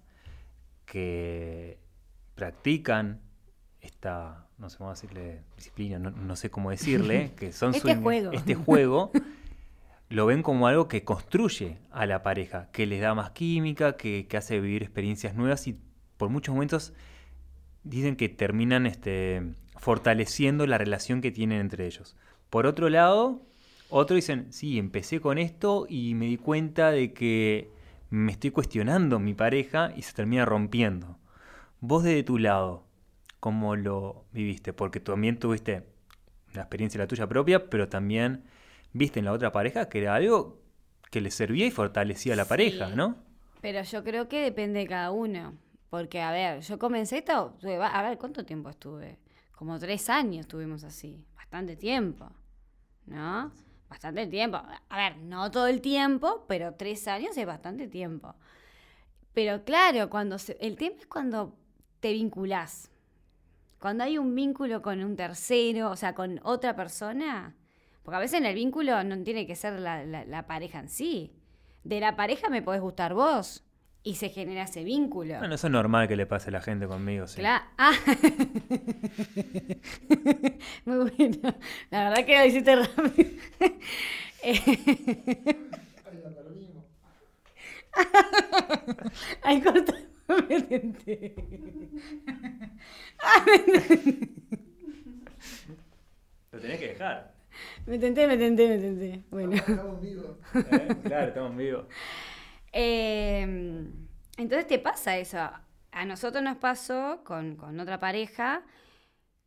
que 0.86 1.80
practican 2.36 3.22
esta, 3.80 4.48
no 4.58 4.70
sé 4.70 4.78
cómo 4.78 4.92
decirle, 4.92 5.44
disciplina, 5.56 5.98
no, 6.00 6.12
no 6.12 6.36
sé 6.36 6.52
cómo 6.52 6.70
decirle, 6.70 7.32
que 7.38 7.52
son 7.54 7.74
Este 7.74 7.96
juego. 7.96 8.32
este 8.32 8.56
juego, 8.56 9.12
lo 10.12 10.26
ven 10.26 10.44
como 10.44 10.68
algo 10.68 10.88
que 10.88 11.04
construye 11.04 11.78
a 11.90 12.06
la 12.06 12.22
pareja, 12.22 12.70
que 12.72 12.86
les 12.86 13.02
da 13.02 13.16
más 13.16 13.32
química, 13.32 13.96
que, 13.96 14.28
que 14.28 14.38
hace 14.38 14.60
vivir 14.60 14.84
experiencias 14.84 15.36
nuevas 15.36 15.68
y 15.68 15.80
por 16.18 16.30
muchos 16.30 16.54
momentos 16.54 16.94
dicen 17.84 18.18
que 18.18 18.28
terminan 18.28 18.86
este, 18.86 19.42
fortaleciendo 19.78 20.68
la 20.68 20.78
relación 20.78 21.22
que 21.22 21.32
tienen 21.32 21.62
entre 21.62 21.86
ellos. 21.86 22.18
Por 22.50 22.66
otro 22.66 22.90
lado, 22.90 23.42
otros 23.90 24.18
dicen, 24.18 24.52
sí, 24.52 24.78
empecé 24.78 25.22
con 25.22 25.38
esto 25.38 25.86
y 25.88 26.14
me 26.14 26.26
di 26.26 26.38
cuenta 26.38 26.92
de 26.92 27.14
que 27.14 27.72
me 28.10 28.34
estoy 28.34 28.52
cuestionando 28.52 29.18
mi 29.18 29.34
pareja 29.34 29.94
y 29.96 30.02
se 30.02 30.14
termina 30.14 30.44
rompiendo. 30.44 31.18
Vos 31.80 32.04
de 32.04 32.22
tu 32.24 32.38
lado, 32.38 32.86
¿cómo 33.40 33.78
lo 33.78 34.26
viviste? 34.34 34.74
Porque 34.74 35.00
también 35.00 35.40
tuviste 35.40 35.86
la 36.54 36.64
experiencia 36.64 37.00
la 37.00 37.08
tuya 37.08 37.28
propia, 37.28 37.70
pero 37.70 37.88
también 37.88 38.44
viste 38.94 39.20
en 39.20 39.26
la 39.26 39.32
otra 39.34 39.52
pareja 39.52 39.90
que 39.90 40.00
era 40.02 40.16
algo 40.16 40.62
que 41.10 41.22
le 41.22 41.32
servía 41.32 41.66
y 41.66 41.72
fortalecía 41.72 42.34
a 42.34 42.38
la 42.38 42.44
Sí. 42.46 42.50
pareja, 42.50 42.90
¿no? 42.96 43.18
Pero 43.62 43.82
yo 43.84 44.04
creo 44.04 44.28
que 44.28 44.42
depende 44.42 44.80
de 44.80 44.88
cada 44.88 45.12
uno. 45.12 45.58
Porque, 45.90 46.22
a 46.22 46.32
ver, 46.32 46.62
yo 46.62 46.80
comencé 46.80 47.18
esto, 47.18 47.58
a 47.62 48.02
ver, 48.04 48.18
¿cuánto 48.18 48.46
tiempo 48.46 48.70
estuve? 48.70 49.20
Como 49.56 49.78
tres 49.78 50.10
años 50.10 50.42
estuvimos 50.42 50.84
así, 50.86 51.26
bastante 51.36 51.76
tiempo, 51.76 52.32
¿no? 53.08 53.52
Bastante 53.90 54.26
tiempo. 54.28 54.58
A 54.88 54.98
ver, 54.98 55.18
no 55.18 55.52
todo 55.52 55.68
el 55.68 55.82
tiempo, 55.82 56.46
pero 56.48 56.74
tres 56.76 57.08
años 57.10 57.36
es 57.38 57.46
bastante 57.46 57.90
tiempo. 57.90 58.34
Pero 59.34 59.64
claro, 59.66 60.10
cuando 60.10 60.38
se- 60.40 60.58
el 60.62 60.78
tema 60.78 60.96
es 61.00 61.08
cuando 61.08 61.56
te 62.00 62.14
vinculás. 62.14 62.90
Cuando 63.80 64.04
hay 64.06 64.18
un 64.18 64.34
vínculo 64.34 64.82
con 64.82 65.04
un 65.04 65.16
tercero, 65.18 65.92
o 65.92 65.96
sea, 65.98 66.16
con 66.16 66.40
otra 66.44 66.76
persona, 66.76 67.54
porque 68.04 68.16
a 68.18 68.20
veces 68.20 68.40
en 68.40 68.46
el 68.46 68.56
vínculo 68.56 69.04
no 69.04 69.22
tiene 69.24 69.46
que 69.48 69.56
ser 69.56 69.80
la, 69.80 70.04
la- 70.06 70.26
la 70.26 70.48
pareja 70.48 70.80
en 70.80 70.90
sí. 70.90 71.32
De 71.84 72.00
la 72.00 72.16
pareja 72.16 72.50
me 72.50 72.62
podés 72.62 72.82
gustar 72.82 73.14
vos 73.14 73.64
y 74.04 74.16
se 74.16 74.30
genera 74.30 74.64
ese 74.64 74.84
vínculo. 74.84 75.38
Bueno, 75.40 75.56
eso 75.56 75.68
es 75.68 75.74
normal 75.74 76.08
que 76.08 76.16
le 76.16 76.26
pase 76.26 76.50
a 76.50 76.54
la 76.54 76.62
gente 76.62 76.88
conmigo, 76.88 77.28
sí. 77.28 77.40
Claro. 77.42 77.64
Ah. 77.78 77.92
Muy 80.86 81.10
bueno. 81.12 81.56
La 81.90 82.10
verdad 82.10 82.26
que 82.26 82.38
lo 82.38 82.46
hiciste 82.46 82.76
rápido. 82.76 83.30
Eh, 84.44 84.58
Ay, 89.44 89.62
corta. 89.62 89.94
Me 90.50 90.62
tenté. 90.62 91.36
Lo 96.52 96.60
tenés 96.60 96.80
que 96.80 96.88
dejar. 96.90 97.34
Me 97.86 97.98
tenté, 98.00 98.28
me 98.28 98.38
tenté, 98.38 98.68
me 98.68 98.78
tenté. 98.78 99.24
Bueno. 99.32 99.54
Estamos 99.56 100.02
vivos. 100.02 100.38
Claro, 101.04 101.28
estamos 101.28 101.58
vivos. 101.58 101.86
Eh, 102.74 103.88
entonces 104.38 104.68
te 104.68 104.80
pasa 104.80 105.18
eso. 105.18 105.38
A 105.92 106.06
nosotros 106.06 106.44
nos 106.44 106.58
pasó 106.58 107.22
con, 107.26 107.56
con 107.56 107.80
otra 107.80 108.00
pareja 108.00 108.64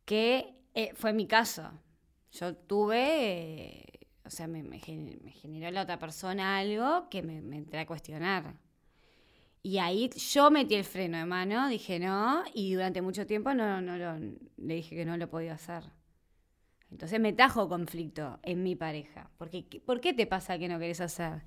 que 0.05 0.55
eh, 0.75 0.91
fue 0.95 1.13
mi 1.13 1.27
caso. 1.27 1.71
Yo 2.33 2.55
tuve, 2.55 2.97
eh, 3.79 4.07
o 4.25 4.29
sea, 4.29 4.47
me, 4.47 4.63
me 4.63 4.79
gen- 4.79 5.19
me 5.23 5.31
generó 5.31 5.71
la 5.71 5.83
otra 5.83 5.99
persona 5.99 6.57
algo 6.59 7.09
que 7.09 7.23
me, 7.23 7.41
me 7.41 7.57
entré 7.57 7.79
a 7.79 7.85
cuestionar. 7.87 8.55
Y 9.63 9.79
ahí 9.79 10.09
yo 10.11 10.51
metí 10.51 10.75
el 10.75 10.83
freno 10.83 11.17
de 11.17 11.25
mano, 11.25 11.67
dije 11.67 11.99
no, 11.99 12.43
y 12.53 12.73
durante 12.75 13.01
mucho 13.01 13.25
tiempo 13.25 13.53
no, 13.53 13.81
no 13.81 13.97
lo- 13.97 14.19
le 14.57 14.75
dije 14.75 14.95
que 14.95 15.05
no 15.05 15.17
lo 15.17 15.29
podía 15.29 15.53
hacer. 15.55 15.83
Entonces 16.91 17.19
me 17.19 17.33
trajo 17.33 17.67
conflicto 17.67 18.39
en 18.43 18.63
mi 18.63 18.75
pareja. 18.75 19.29
Porque, 19.37 19.65
¿Por 19.85 19.99
qué 19.99 20.13
te 20.13 20.27
pasa 20.27 20.57
que 20.57 20.67
no 20.67 20.79
querés 20.79 21.01
hacer? 21.01 21.41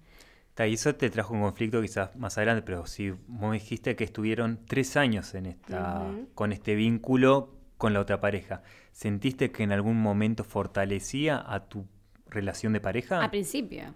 Y 0.66 0.74
eso 0.74 0.94
te 0.94 1.08
trajo 1.08 1.34
un 1.34 1.42
conflicto 1.42 1.80
quizás 1.80 2.16
más 2.16 2.36
adelante, 2.36 2.62
pero 2.62 2.84
si 2.86 3.10
vos 3.10 3.50
me 3.50 3.54
dijiste 3.54 3.94
que 3.94 4.04
estuvieron 4.04 4.66
tres 4.66 4.96
años 4.96 5.34
en 5.34 5.46
esta, 5.46 6.12
con 6.34 6.52
este 6.52 6.74
vínculo 6.74 7.54
con 7.76 7.92
la 7.92 8.00
otra 8.00 8.20
pareja, 8.20 8.62
¿sentiste 8.90 9.52
que 9.52 9.62
en 9.62 9.70
algún 9.70 10.02
momento 10.02 10.42
fortalecía 10.42 11.44
a 11.46 11.68
tu 11.68 11.86
relación 12.26 12.72
de 12.72 12.80
pareja? 12.80 13.22
Al 13.22 13.30
principio. 13.30 13.94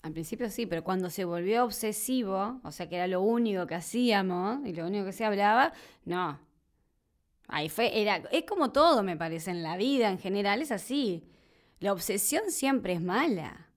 Al 0.00 0.12
principio 0.12 0.48
sí, 0.48 0.64
pero 0.64 0.82
cuando 0.82 1.10
se 1.10 1.26
volvió 1.26 1.64
obsesivo, 1.64 2.58
o 2.64 2.72
sea 2.72 2.88
que 2.88 2.96
era 2.96 3.06
lo 3.06 3.20
único 3.20 3.66
que 3.66 3.74
hacíamos 3.74 4.64
y 4.64 4.72
lo 4.72 4.86
único 4.86 5.04
que 5.04 5.12
se 5.12 5.26
hablaba, 5.26 5.74
no. 6.06 6.38
Ahí 7.52 7.68
fue, 7.68 8.00
era, 8.00 8.16
es 8.30 8.44
como 8.44 8.70
todo 8.70 9.02
me 9.02 9.16
parece 9.16 9.50
en 9.50 9.62
la 9.62 9.76
vida 9.76 10.08
en 10.08 10.18
general, 10.18 10.62
es 10.62 10.70
así. 10.70 11.24
La 11.80 11.92
obsesión 11.92 12.50
siempre 12.50 12.92
es 12.92 13.00
mala. 13.00 13.68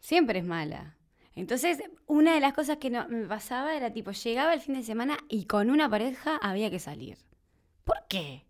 Siempre 0.00 0.40
es 0.40 0.44
mala. 0.44 0.96
Entonces, 1.34 1.78
una 2.06 2.34
de 2.34 2.40
las 2.40 2.54
cosas 2.54 2.78
que 2.78 2.90
no, 2.90 3.06
me 3.08 3.26
pasaba 3.26 3.76
era 3.76 3.92
tipo, 3.92 4.10
llegaba 4.10 4.52
el 4.52 4.60
fin 4.60 4.74
de 4.74 4.82
semana 4.82 5.16
y 5.28 5.44
con 5.44 5.70
una 5.70 5.88
pareja 5.88 6.36
había 6.36 6.70
que 6.70 6.80
salir. 6.80 7.18
¿Por 7.84 8.06
qué? 8.08 8.44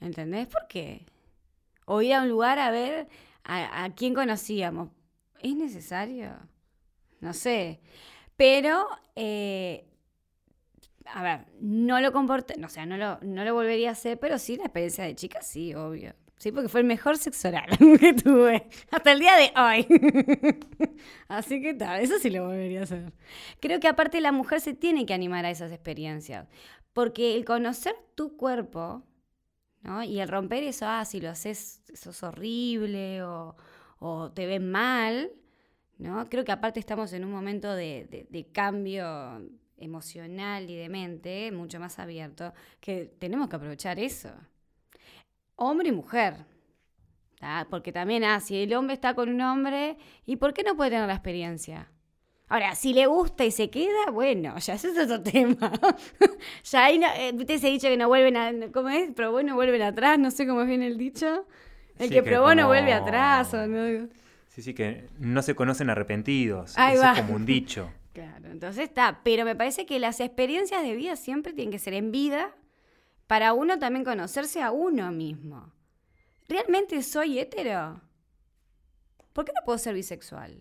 ¿Entendés? 0.00 0.48
¿Por 0.48 0.66
qué? 0.68 1.06
O 1.86 2.02
ir 2.02 2.14
a 2.14 2.22
un 2.22 2.28
lugar 2.28 2.58
a 2.58 2.70
ver 2.70 3.08
a, 3.44 3.90
quién 3.94 4.14
conocíamos. 4.14 4.90
¿Es 5.40 5.54
necesario? 5.54 6.34
No 7.20 7.32
sé. 7.32 7.80
Pero, 8.36 8.86
eh, 9.14 9.89
a 11.12 11.22
ver, 11.22 11.46
no 11.60 12.00
lo 12.00 12.12
comporté, 12.12 12.54
o 12.64 12.68
sea, 12.68 12.86
no 12.86 12.96
lo, 12.96 13.18
no 13.22 13.44
lo 13.44 13.54
volvería 13.54 13.90
a 13.90 13.92
hacer, 13.92 14.18
pero 14.18 14.38
sí 14.38 14.56
la 14.56 14.64
experiencia 14.64 15.04
de 15.04 15.14
chica, 15.14 15.42
sí, 15.42 15.74
obvio. 15.74 16.14
Sí, 16.38 16.52
porque 16.52 16.70
fue 16.70 16.80
el 16.80 16.86
mejor 16.86 17.18
sexo 17.18 17.48
oral 17.48 17.68
que 18.00 18.14
tuve 18.14 18.66
hasta 18.90 19.12
el 19.12 19.18
día 19.18 19.36
de 19.36 19.52
hoy. 19.60 19.86
Así 21.28 21.60
que 21.60 21.74
tal, 21.74 22.00
eso 22.00 22.18
sí 22.18 22.30
lo 22.30 22.46
volvería 22.46 22.80
a 22.80 22.84
hacer. 22.84 23.12
Creo 23.60 23.78
que 23.78 23.88
aparte 23.88 24.22
la 24.22 24.32
mujer 24.32 24.60
se 24.60 24.72
tiene 24.72 25.04
que 25.04 25.12
animar 25.12 25.44
a 25.44 25.50
esas 25.50 25.70
experiencias, 25.70 26.48
porque 26.94 27.36
el 27.36 27.44
conocer 27.44 27.94
tu 28.14 28.38
cuerpo, 28.38 29.02
¿no? 29.82 30.02
Y 30.02 30.20
el 30.20 30.28
romper 30.28 30.62
eso, 30.62 30.86
ah, 30.88 31.04
si 31.04 31.20
lo 31.20 31.28
haces, 31.28 31.82
eso 31.92 32.10
es 32.10 32.22
horrible 32.22 33.22
o, 33.22 33.54
te 34.34 34.46
ven 34.46 34.70
mal, 34.70 35.30
¿no? 35.98 36.26
Creo 36.30 36.44
que 36.46 36.52
aparte 36.52 36.80
estamos 36.80 37.12
en 37.12 37.26
un 37.26 37.32
momento 37.32 37.74
de 37.74 38.48
cambio 38.54 39.42
emocional 39.80 40.70
y 40.70 40.76
de 40.76 40.88
mente 40.88 41.50
mucho 41.52 41.80
más 41.80 41.98
abierto, 41.98 42.52
que 42.80 43.06
tenemos 43.18 43.48
que 43.48 43.56
aprovechar 43.56 43.98
eso 43.98 44.30
hombre 45.60 45.90
y 45.90 45.92
mujer. 45.92 46.34
¿tá? 47.38 47.66
Porque 47.70 47.92
también, 47.92 48.24
ah, 48.24 48.40
si 48.40 48.62
el 48.62 48.74
hombre 48.74 48.94
está 48.94 49.14
con 49.14 49.28
un 49.28 49.40
hombre, 49.40 49.96
¿y 50.26 50.36
por 50.36 50.52
qué 50.52 50.62
no 50.62 50.76
puede 50.76 50.90
tener 50.90 51.06
la 51.06 51.14
experiencia? 51.14 51.88
Ahora, 52.48 52.74
si 52.74 52.92
le 52.92 53.06
gusta 53.06 53.44
y 53.44 53.52
se 53.52 53.70
queda, 53.70 54.10
bueno, 54.10 54.58
ya 54.58 54.74
ese 54.74 54.90
es 54.90 54.98
otro 54.98 55.22
tema. 55.22 55.70
ya 56.64 56.84
ahí, 56.84 56.98
no, 56.98 57.06
eh, 57.14 57.58
se 57.58 57.66
ha 57.66 57.70
dicho 57.70 57.88
que 57.88 57.96
no 57.96 58.08
vuelven 58.08 58.36
a, 58.36 58.52
¿cómo 58.72 58.88
es? 58.88 59.12
Probó 59.12 59.42
no 59.42 59.54
vuelven 59.54 59.82
atrás, 59.82 60.18
no 60.18 60.30
sé 60.30 60.46
cómo 60.46 60.64
viene 60.64 60.86
el 60.86 60.96
dicho. 60.96 61.46
El 61.98 62.08
Sí, 62.08 62.14
que, 62.14 62.22
que 62.22 62.30
probó 62.30 62.54
no 62.54 62.66
vuelve 62.66 62.92
atrás. 62.94 63.52
O 63.52 63.66
no. 63.66 64.08
Sí, 64.48 64.62
sí, 64.62 64.74
que 64.74 65.06
no 65.18 65.42
se 65.42 65.54
conocen 65.54 65.90
arrepentidos. 65.90 66.76
Ahí 66.76 66.94
Eso 66.94 67.02
va. 67.04 67.12
es 67.12 67.20
como 67.20 67.34
un 67.34 67.44
dicho. 67.44 67.92
Claro, 68.12 68.50
entonces 68.50 68.84
está. 68.84 69.20
Pero 69.22 69.44
me 69.44 69.56
parece 69.56 69.86
que 69.86 69.98
las 69.98 70.20
experiencias 70.20 70.82
de 70.82 70.94
vida 70.96 71.16
siempre 71.16 71.52
tienen 71.52 71.70
que 71.70 71.78
ser 71.78 71.94
en 71.94 72.10
vida 72.10 72.56
para 73.26 73.52
uno 73.52 73.78
también 73.78 74.04
conocerse 74.04 74.60
a 74.60 74.72
uno 74.72 75.12
mismo. 75.12 75.72
¿Realmente 76.48 77.02
soy 77.02 77.38
hetero? 77.38 78.00
¿Por 79.32 79.44
qué 79.44 79.52
no 79.54 79.64
puedo 79.64 79.78
ser 79.78 79.94
bisexual? 79.94 80.60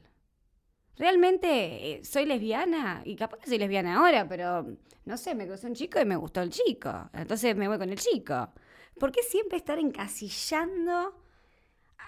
¿Realmente 0.95 1.93
eh, 1.93 2.05
soy 2.05 2.25
lesbiana? 2.25 3.01
Y 3.05 3.15
capaz 3.15 3.39
que 3.39 3.47
soy 3.47 3.57
lesbiana 3.57 3.97
ahora, 3.97 4.27
pero 4.27 4.67
no 5.05 5.17
sé, 5.17 5.33
me 5.33 5.45
conocí 5.45 5.65
un 5.65 5.73
chico 5.73 5.99
y 5.99 6.05
me 6.05 6.15
gustó 6.15 6.41
el 6.41 6.51
chico. 6.51 7.09
Entonces 7.13 7.55
me 7.55 7.67
voy 7.67 7.79
con 7.79 7.89
el 7.89 7.97
chico. 7.97 8.53
¿Por 8.99 9.11
qué 9.11 9.23
siempre 9.23 9.57
estar 9.57 9.79
encasillando 9.79 11.15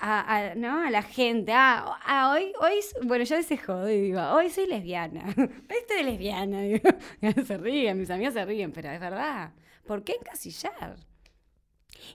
a, 0.02 0.52
a- 0.52 0.56
¿no? 0.56 0.82
a 0.86 0.90
la 0.90 1.04
gente? 1.04 1.52
Ah, 1.54 1.98
ah, 2.06 2.32
hoy, 2.34 2.52
hoy, 2.60 2.80
bueno, 3.04 3.24
yo 3.24 3.42
se 3.44 3.58
jodo 3.58 3.90
y 3.90 4.02
digo, 4.02 4.22
hoy 4.32 4.50
soy 4.50 4.66
lesbiana. 4.68 5.24
Hoy 5.38 5.78
estoy 5.80 6.04
lesbiana. 6.04 6.62
digo. 6.62 6.90
se 7.46 7.58
ríen, 7.58 7.98
mis 8.00 8.10
amigas 8.10 8.34
se 8.34 8.44
ríen, 8.46 8.72
pero 8.72 8.90
es 8.90 9.00
verdad. 9.00 9.54
¿Por 9.86 10.04
qué 10.04 10.14
encasillar? 10.14 10.96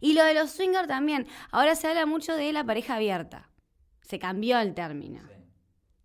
Y 0.00 0.14
lo 0.14 0.24
de 0.24 0.34
los 0.34 0.50
swingers 0.50 0.88
también. 0.88 1.26
Ahora 1.50 1.74
se 1.74 1.86
habla 1.88 2.06
mucho 2.06 2.34
de 2.36 2.52
la 2.52 2.64
pareja 2.64 2.96
abierta. 2.96 3.50
Se 4.02 4.18
cambió 4.18 4.58
el 4.58 4.74
término. 4.74 5.20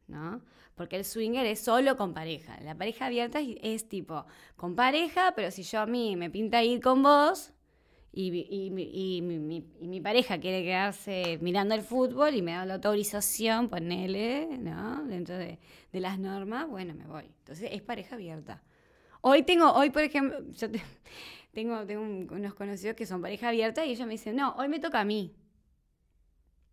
¿no? 0.07 0.41
Porque 0.75 0.97
el 0.97 1.05
swinger 1.05 1.45
es 1.45 1.61
solo 1.61 1.95
con 1.97 2.13
pareja. 2.13 2.59
La 2.61 2.75
pareja 2.75 3.05
abierta 3.07 3.39
es, 3.39 3.55
es 3.61 3.87
tipo, 3.89 4.25
con 4.55 4.75
pareja, 4.75 5.33
pero 5.35 5.51
si 5.51 5.63
yo 5.63 5.79
a 5.81 5.85
mí 5.85 6.15
me 6.15 6.29
pinta 6.29 6.63
ir 6.63 6.81
con 6.81 7.01
vos 7.01 7.53
y, 8.13 8.27
y 8.49 8.69
mi- 8.71 8.89
y 8.93 9.21
mi, 9.21 10.01
pareja 10.01 10.39
quiere 10.39 10.63
quedarse 10.63 11.37
mirando 11.41 11.75
el 11.75 11.81
fútbol 11.81 12.35
y 12.35 12.41
me 12.41 12.51
da 12.53 12.65
la 12.65 12.75
autorización, 12.75 13.69
ponele, 13.69 14.57
¿no? 14.57 15.03
Dentro 15.05 15.37
de, 15.37 15.59
las 15.93 16.19
normas, 16.19 16.67
bueno, 16.67 16.93
me 16.93 17.05
voy. 17.05 17.23
Entonces 17.39 17.69
es 17.71 17.81
pareja 17.81 18.15
abierta. 18.15 18.61
Hoy 19.21 19.43
tengo, 19.43 19.71
hoy 19.73 19.89
por 19.91 20.03
ejemplo, 20.03 20.39
yo 20.51 20.69
te- 20.71 20.81
tengo, 21.53 21.85
tengo 21.85 22.01
un- 22.01 22.27
unos 22.31 22.53
conocidos 22.55 22.95
que 22.95 23.05
son 23.05 23.21
pareja 23.21 23.49
abierta 23.49 23.85
y 23.85 23.91
ellos 23.91 24.07
me 24.07 24.13
dicen, 24.13 24.35
no, 24.35 24.55
hoy 24.57 24.67
me 24.67 24.79
toca 24.79 24.99
a 25.01 25.05
mí. 25.05 25.33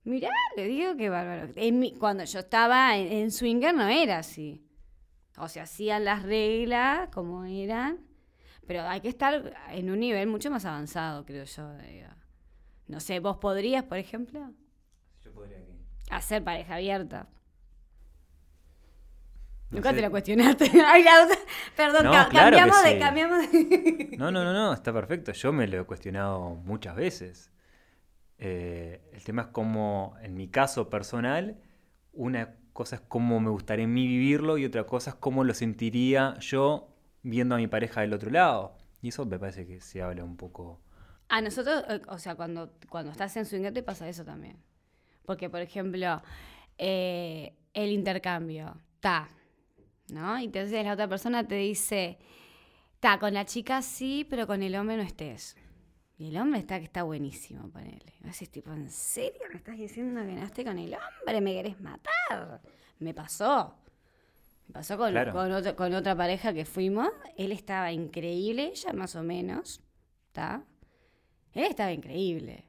Mirá, 0.04 0.30
le 0.56 0.66
digo 0.66 0.96
que 0.96 1.10
bárbaro. 1.10 1.52
Cuando 1.98 2.24
yo 2.24 2.38
estaba 2.40 2.96
en, 2.96 3.12
en 3.12 3.30
Swinger 3.30 3.74
no 3.74 3.86
era 3.88 4.18
así. 4.18 4.64
O 5.36 5.48
sea, 5.48 5.64
hacían 5.64 6.04
las 6.04 6.22
reglas 6.24 7.10
como 7.12 7.44
eran, 7.44 7.98
pero 8.68 8.82
hay 8.82 9.00
que 9.00 9.08
estar 9.08 9.52
en 9.70 9.90
un 9.90 9.98
nivel 9.98 10.28
mucho 10.28 10.48
más 10.50 10.64
avanzado, 10.64 11.24
creo 11.24 11.44
yo. 11.44 11.74
digo. 11.78 12.06
No 12.86 13.00
sé, 13.00 13.18
vos 13.18 13.38
podrías, 13.38 13.82
por 13.82 13.98
ejemplo, 13.98 14.52
Yo 15.24 15.32
podría 15.32 15.58
aquí. 15.58 15.72
hacer 16.10 16.44
pareja 16.44 16.76
abierta. 16.76 17.26
No 19.70 19.76
Nunca 19.76 19.90
sé. 19.90 19.96
te 19.96 20.02
la 20.02 20.10
cuestionaste. 20.10 20.64
Ay, 20.86 21.02
la 21.02 21.24
otra- 21.24 21.38
Perdón, 21.76 22.04
No, 22.04 22.12
ca- 22.12 22.28
claro 22.30 22.56
que 22.56 22.62
cambiamos 22.62 22.82
de, 22.84 22.92
sí. 22.92 22.98
cambiamos 22.98 23.52
de. 23.52 24.16
No, 24.18 24.30
no, 24.30 24.42
no, 24.44 24.52
no, 24.54 24.72
está 24.72 24.92
perfecto. 24.92 25.32
Yo 25.32 25.52
me 25.52 25.66
lo 25.66 25.80
he 25.80 25.84
cuestionado 25.84 26.54
muchas 26.64 26.96
veces. 26.96 27.50
Eh, 28.38 29.02
el 29.12 29.22
tema 29.24 29.42
es 29.42 29.48
cómo, 29.48 30.14
en 30.22 30.36
mi 30.36 30.48
caso 30.48 30.88
personal, 30.88 31.58
una 32.14 32.54
cosa 32.72 32.96
es 32.96 33.02
cómo 33.08 33.40
me 33.40 33.50
gustaría 33.50 33.84
a 33.84 33.88
mí 33.88 34.06
vivirlo 34.06 34.56
y 34.56 34.64
otra 34.64 34.84
cosa 34.84 35.10
es 35.10 35.16
cómo 35.16 35.44
lo 35.44 35.52
sentiría 35.52 36.36
yo 36.38 36.88
viendo 37.22 37.54
a 37.54 37.58
mi 37.58 37.66
pareja 37.66 38.00
del 38.00 38.12
otro 38.12 38.30
lado. 38.30 38.76
Y 39.02 39.08
eso 39.08 39.24
me 39.24 39.38
parece 39.38 39.66
que 39.66 39.80
se 39.80 40.02
habla 40.02 40.24
un 40.24 40.36
poco. 40.36 40.80
A 41.28 41.40
nosotros, 41.40 41.84
eh, 41.88 42.00
o 42.08 42.18
sea, 42.18 42.34
cuando, 42.34 42.72
cuando 42.88 43.12
estás 43.12 43.36
en 43.36 43.44
swinger 43.44 43.72
te 43.72 43.82
pasa 43.82 44.08
eso 44.08 44.24
también. 44.24 44.56
Porque, 45.24 45.50
por 45.50 45.60
ejemplo, 45.60 46.22
eh, 46.78 47.54
el 47.74 47.90
intercambio, 47.90 48.80
ta, 49.00 49.28
¿no? 50.08 50.38
Y 50.38 50.44
entonces 50.44 50.84
la 50.84 50.94
otra 50.94 51.06
persona 51.06 51.46
te 51.46 51.56
dice, 51.56 52.18
ta, 52.98 53.18
con 53.18 53.34
la 53.34 53.44
chica 53.44 53.82
sí, 53.82 54.26
pero 54.28 54.46
con 54.46 54.62
el 54.62 54.74
hombre 54.74 54.96
no 54.96 55.02
estés. 55.02 55.56
Y 56.16 56.28
el 56.30 56.36
hombre 56.38 56.58
está 56.58 56.78
que 56.78 56.84
está 56.86 57.04
buenísimo, 57.04 57.70
ponele. 57.70 58.14
Decís, 58.20 58.50
tipo, 58.50 58.72
¿en 58.72 58.90
serio 58.90 59.40
me 59.50 59.58
estás 59.58 59.78
diciendo 59.78 60.20
que 60.20 60.32
no 60.32 60.64
con 60.64 60.78
el 60.78 60.94
hombre? 60.94 61.40
¿Me 61.40 61.52
querés 61.52 61.80
matar? 61.80 62.60
Me 62.98 63.14
pasó. 63.14 63.76
Pasó 64.72 64.96
con, 64.98 65.10
Claro. 65.10 65.32
con, 65.32 65.50
otro- 65.52 65.76
con 65.76 65.94
otra 65.94 66.14
pareja 66.16 66.52
que 66.52 66.64
fuimos. 66.64 67.08
Él 67.36 67.52
estaba 67.52 67.90
increíble, 67.92 68.70
ella 68.74 68.92
más 68.92 69.16
o 69.16 69.22
menos, 69.22 69.80
¿está? 70.28 70.64
Él 71.52 71.64
estaba 71.64 71.92
increíble. 71.92 72.66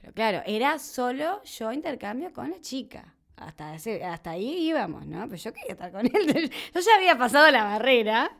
Pero 0.00 0.12
claro, 0.14 0.42
era 0.46 0.78
solo 0.78 1.42
yo 1.44 1.72
intercambio 1.72 2.32
con 2.32 2.50
la 2.50 2.60
chica. 2.60 3.14
Hasta, 3.36 3.74
ese- 3.74 4.04
hasta 4.04 4.30
ahí 4.32 4.68
íbamos, 4.68 5.06
¿no? 5.06 5.22
Pero 5.28 5.36
yo 5.36 5.52
quería 5.52 5.72
estar 5.72 5.90
con 5.92 6.06
él. 6.14 6.50
Yo 6.74 6.80
ya 6.80 6.96
había 6.96 7.18
pasado 7.18 7.50
la 7.50 7.64
barrera 7.64 8.36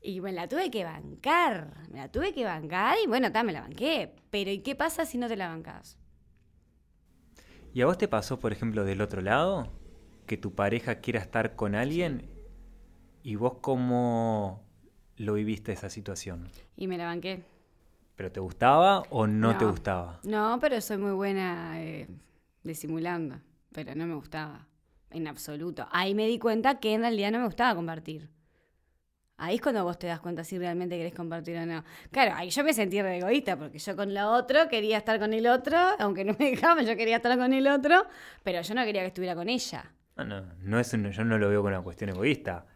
y 0.00 0.20
me 0.20 0.32
la 0.32 0.48
tuve 0.48 0.70
que 0.70 0.84
bancar. 0.84 1.74
Me 1.90 1.98
la 1.98 2.10
tuve 2.10 2.32
que 2.32 2.44
bancar 2.44 2.96
y 3.04 3.08
bueno, 3.08 3.32
ta, 3.32 3.42
me 3.42 3.52
la 3.52 3.62
banqué. 3.62 4.14
Pero 4.30 4.50
¿y 4.52 4.60
qué 4.60 4.76
pasa 4.76 5.04
si 5.06 5.18
no 5.18 5.28
te 5.28 5.36
la 5.36 5.48
bancas? 5.48 5.98
¿Y 7.72 7.82
a 7.82 7.86
vos 7.86 7.98
te 7.98 8.08
pasó, 8.08 8.38
por 8.38 8.52
ejemplo, 8.52 8.84
del 8.84 9.00
otro 9.00 9.20
lado? 9.20 9.70
Que 10.28 10.36
tu 10.36 10.54
pareja 10.54 11.00
quiera 11.00 11.18
estar 11.18 11.56
con 11.56 11.74
alguien 11.74 12.30
y 13.24 13.34
vos 13.34 13.54
cómo 13.60 14.62
lo 15.16 15.34
viviste 15.34 15.72
esa 15.72 15.90
situación. 15.90 16.48
Y 16.76 16.86
me 16.86 16.96
la 16.96 17.06
banqué. 17.06 17.42
¿Pero 18.14 18.30
te 18.30 18.38
gustaba 18.38 19.00
o 19.10 19.26
no, 19.26 19.56
te 19.56 19.64
gustaba? 19.64 20.20
No, 20.24 20.58
pero 20.60 20.80
soy 20.80 20.98
muy 20.98 21.12
buena 21.12 21.82
eh, 21.82 22.08
disimulando. 22.62 23.40
Pero 23.72 23.94
no 23.94 24.06
me 24.06 24.14
gustaba. 24.14 24.66
En 25.10 25.26
absoluto. 25.26 25.88
Ahí 25.90 26.14
me 26.14 26.26
di 26.26 26.38
cuenta 26.38 26.78
que 26.78 26.92
en 26.92 27.00
realidad 27.00 27.32
no 27.32 27.38
me 27.38 27.46
gustaba 27.46 27.74
compartir. 27.74 28.28
Ahí 29.38 29.54
es 29.54 29.62
cuando 29.62 29.84
vos 29.84 29.98
te 29.98 30.08
das 30.08 30.20
cuenta 30.20 30.44
si 30.44 30.58
realmente 30.58 30.98
querés 30.98 31.14
compartir 31.14 31.56
o 31.56 31.64
no. 31.64 31.84
Claro, 32.10 32.32
ahí 32.34 32.50
yo 32.50 32.64
me 32.64 32.74
sentí 32.74 33.00
re 33.00 33.18
egoísta 33.18 33.56
porque 33.56 33.78
yo 33.78 33.96
con 33.96 34.12
la 34.12 34.30
otro 34.30 34.68
quería 34.68 34.98
estar 34.98 35.18
con 35.18 35.32
el 35.32 35.46
otro, 35.46 35.78
aunque 36.00 36.24
no 36.24 36.34
me 36.38 36.50
dejaban, 36.50 36.84
yo 36.84 36.96
quería 36.96 37.16
estar 37.16 37.38
con 37.38 37.52
el 37.54 37.66
otro, 37.68 38.04
pero 38.42 38.60
yo 38.60 38.74
no 38.74 38.84
quería 38.84 39.02
que 39.02 39.06
estuviera 39.06 39.34
con 39.34 39.48
ella. 39.48 39.92
No, 40.18 40.24
no, 40.24 40.42
no 40.60 40.80
es 40.80 40.92
un- 40.92 41.10
yo 41.10 41.24
no 41.24 41.38
lo 41.38 41.48
veo 41.48 41.60
como 41.60 41.68
una 41.68 41.82
cuestión 41.82 42.10
egoísta. 42.10 42.66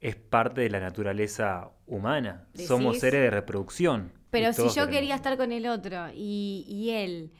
Es 0.00 0.16
parte 0.16 0.60
de 0.62 0.70
la 0.70 0.80
naturaleza 0.80 1.70
humana. 1.86 2.48
Somos 2.54 2.98
seres 2.98 3.20
de 3.22 3.30
reproducción. 3.30 4.12
Pero 4.30 4.52
si 4.52 4.62
yo 4.62 4.68
queremos- 4.68 4.90
quería 4.90 5.14
estar 5.14 5.36
con 5.36 5.52
el 5.52 5.66
otro 5.66 6.08
y, 6.14 6.64
y 6.68 6.90
él, 6.90 7.32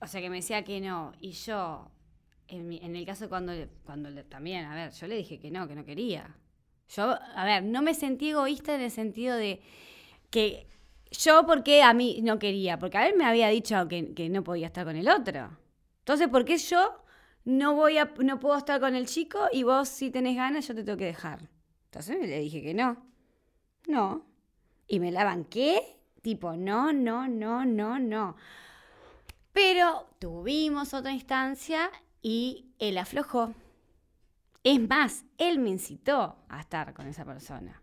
o 0.00 0.06
sea, 0.06 0.20
que 0.20 0.30
me 0.30 0.36
decía 0.36 0.64
que 0.64 0.80
no, 0.80 1.12
y 1.20 1.32
yo, 1.32 1.90
en, 2.48 2.68
mi- 2.68 2.78
en 2.82 2.96
el 2.96 3.04
caso 3.04 3.28
cuando, 3.28 3.52
cuando 3.84 4.08
le- 4.10 4.24
también, 4.24 4.64
a 4.64 4.74
ver, 4.74 4.92
yo 4.92 5.06
le 5.06 5.16
dije 5.16 5.38
que 5.38 5.50
no, 5.50 5.68
que 5.68 5.74
no 5.74 5.84
quería. 5.84 6.34
Yo, 6.88 7.16
a 7.34 7.44
ver, 7.44 7.62
no 7.64 7.82
me 7.82 7.92
sentí 7.94 8.30
egoísta 8.30 8.74
en 8.74 8.80
el 8.80 8.90
sentido 8.90 9.36
de 9.36 9.60
que 10.30 10.66
yo, 11.10 11.44
porque 11.46 11.82
a 11.82 11.92
mí 11.92 12.20
no 12.22 12.38
quería? 12.38 12.78
Porque 12.78 12.96
a 12.98 13.06
él 13.08 13.14
me 13.16 13.24
había 13.24 13.48
dicho 13.48 13.86
que, 13.88 14.14
que 14.14 14.28
no 14.30 14.42
podía 14.42 14.66
estar 14.68 14.84
con 14.86 14.96
el 14.96 15.08
otro. 15.08 15.50
Entonces, 16.00 16.28
¿por 16.28 16.44
qué 16.46 16.56
yo 16.56 17.02
no 17.44 17.74
voy 17.74 17.98
a, 17.98 18.12
no 18.22 18.38
puedo 18.38 18.56
estar 18.56 18.80
con 18.80 18.94
el 18.94 19.06
chico 19.06 19.48
y 19.52 19.62
vos 19.62 19.88
si 19.88 20.10
tenés 20.10 20.36
ganas 20.36 20.66
yo 20.68 20.74
te 20.74 20.84
tengo 20.84 20.98
que 20.98 21.06
dejar. 21.06 21.48
Entonces 21.86 22.18
le 22.20 22.40
dije 22.40 22.62
que 22.62 22.74
no. 22.74 22.96
No. 23.86 24.26
Y 24.86 25.00
me 25.00 25.10
la 25.10 25.24
banqué, 25.24 25.98
tipo, 26.22 26.54
no, 26.56 26.92
no, 26.92 27.28
no, 27.28 27.64
no, 27.64 27.98
no. 27.98 28.36
Pero 29.52 30.08
tuvimos 30.18 30.94
otra 30.94 31.12
instancia 31.12 31.90
y 32.22 32.66
él 32.78 32.98
aflojó. 32.98 33.54
Es 34.62 34.80
más, 34.86 35.24
él 35.38 35.58
me 35.58 35.70
incitó 35.70 36.36
a 36.48 36.60
estar 36.60 36.92
con 36.92 37.06
esa 37.06 37.24
persona. 37.24 37.80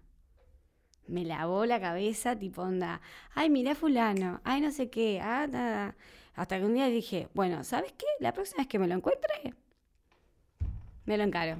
Me 1.07 1.23
lavó 1.23 1.65
la 1.65 1.79
cabeza, 1.79 2.35
tipo 2.37 2.61
onda, 2.63 3.01
ay, 3.33 3.49
mira 3.49 3.75
fulano, 3.75 4.41
ay, 4.43 4.61
no 4.61 4.71
sé 4.71 4.89
qué, 4.89 5.19
ah, 5.21 5.47
nada. 5.47 5.95
Hasta 6.35 6.59
que 6.59 6.65
un 6.65 6.73
día 6.73 6.87
dije, 6.87 7.29
bueno, 7.33 7.63
¿sabes 7.63 7.93
qué? 7.93 8.05
La 8.19 8.33
próxima 8.33 8.59
vez 8.59 8.67
que 8.67 8.79
me 8.79 8.87
lo 8.87 8.95
encuentre, 8.95 9.53
me 11.05 11.17
lo 11.17 11.23
encaro. 11.23 11.57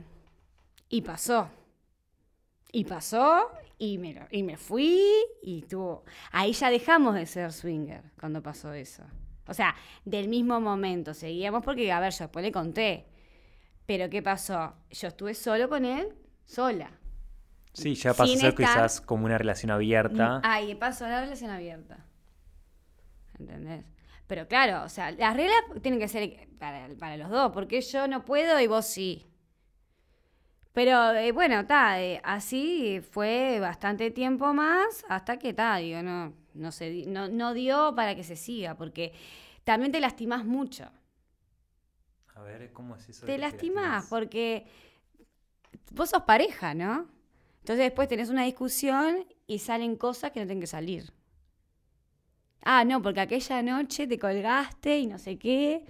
Y 0.89 1.01
pasó. 1.01 1.49
Y 2.71 2.83
pasó, 2.83 3.49
y 3.77 3.97
me, 3.97 4.27
y 4.31 4.43
me 4.43 4.57
fui, 4.57 5.01
y 5.41 5.61
tuvo... 5.61 6.03
Ahí 6.31 6.51
ya 6.51 6.69
dejamos 6.69 7.15
de 7.15 7.25
ser 7.25 7.53
swinger 7.53 8.03
cuando 8.19 8.43
pasó 8.43 8.73
eso. 8.73 9.03
O 9.47 9.53
sea, 9.53 9.75
del 10.03 10.27
mismo 10.27 10.59
momento 10.59 11.13
seguíamos 11.13 11.63
porque, 11.63 11.91
a 11.91 11.99
ver, 12.01 12.11
yo 12.11 12.25
después 12.25 12.43
le 12.43 12.51
conté. 12.51 13.05
Pero 13.85 14.09
¿qué 14.09 14.21
pasó? 14.21 14.73
Yo 14.89 15.07
estuve 15.07 15.35
solo 15.35 15.69
con 15.69 15.85
él, 15.85 16.13
sola. 16.43 16.91
Sí, 17.71 17.95
ya 17.95 18.13
pasó 18.13 18.33
a 18.33 18.37
ser 18.37 18.55
quizás 18.55 18.99
como 18.99 19.25
una 19.25 19.37
relación 19.37 19.71
abierta. 19.71 20.41
Ahí 20.43 20.75
pasó 20.75 21.07
la 21.07 21.21
relación 21.21 21.51
abierta. 21.51 22.05
¿Entendés? 23.37 23.85
Pero 24.27 24.47
claro, 24.47 24.83
o 24.83 24.89
sea, 24.89 25.11
las 25.11 25.35
reglas 25.35 25.59
tienen 25.81 25.99
que 25.99 26.07
ser 26.07 26.47
para, 26.57 26.87
para 26.97 27.17
los 27.17 27.29
dos, 27.29 27.51
porque 27.51 27.81
yo 27.81 28.07
no 28.07 28.25
puedo 28.25 28.59
y 28.59 28.67
vos 28.67 28.85
sí. 28.85 29.27
Pero 30.73 31.13
eh, 31.13 31.31
bueno, 31.31 31.61
está, 31.61 32.01
eh, 32.01 32.19
así 32.23 33.01
fue 33.11 33.59
bastante 33.61 34.11
tiempo 34.11 34.53
más 34.53 35.05
hasta 35.07 35.37
que 35.37 35.49
está, 35.49 35.77
digo, 35.77 36.01
no, 36.01 36.33
no, 36.53 36.71
se, 36.71 37.05
no, 37.07 37.29
no 37.29 37.53
dio 37.53 37.93
para 37.95 38.13
que 38.15 38.23
se 38.23 38.35
siga, 38.35 38.75
porque 38.75 39.13
también 39.63 39.91
te 39.91 40.01
lastimás 40.01 40.43
mucho. 40.43 40.91
A 42.33 42.41
ver, 42.41 42.73
¿cómo 42.73 42.97
es 42.97 43.07
eso? 43.07 43.25
Te 43.25 43.37
lastimás 43.37 44.07
porque 44.09 44.65
vos 45.91 46.09
sos 46.09 46.23
pareja, 46.23 46.73
¿no? 46.73 47.07
Entonces 47.59 47.85
después 47.85 48.09
tenés 48.09 48.29
una 48.29 48.43
discusión 48.43 49.25
y 49.47 49.59
salen 49.59 49.95
cosas 49.95 50.31
que 50.31 50.41
no 50.41 50.45
tienen 50.45 50.59
que 50.61 50.67
salir. 50.67 51.13
Ah, 52.67 52.83
no, 52.83 52.99
porque 53.01 53.21
aquella 53.21 53.61
noche 53.61 54.07
te 54.07 54.17
colgaste 54.17 54.97
y 54.97 55.05
no 55.05 55.19
sé 55.19 55.37
qué. 55.37 55.85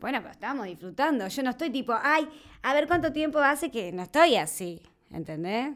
Bueno, 0.00 0.18
pero 0.20 0.32
estábamos 0.32 0.66
disfrutando. 0.66 1.28
Yo 1.28 1.42
no 1.42 1.50
estoy 1.50 1.68
tipo, 1.68 1.94
ay, 1.94 2.26
a 2.62 2.72
ver 2.72 2.86
cuánto 2.88 3.12
tiempo 3.12 3.38
hace 3.38 3.70
que 3.70 3.92
no 3.92 4.02
estoy 4.02 4.36
así. 4.36 4.80
¿Entendés? 5.10 5.74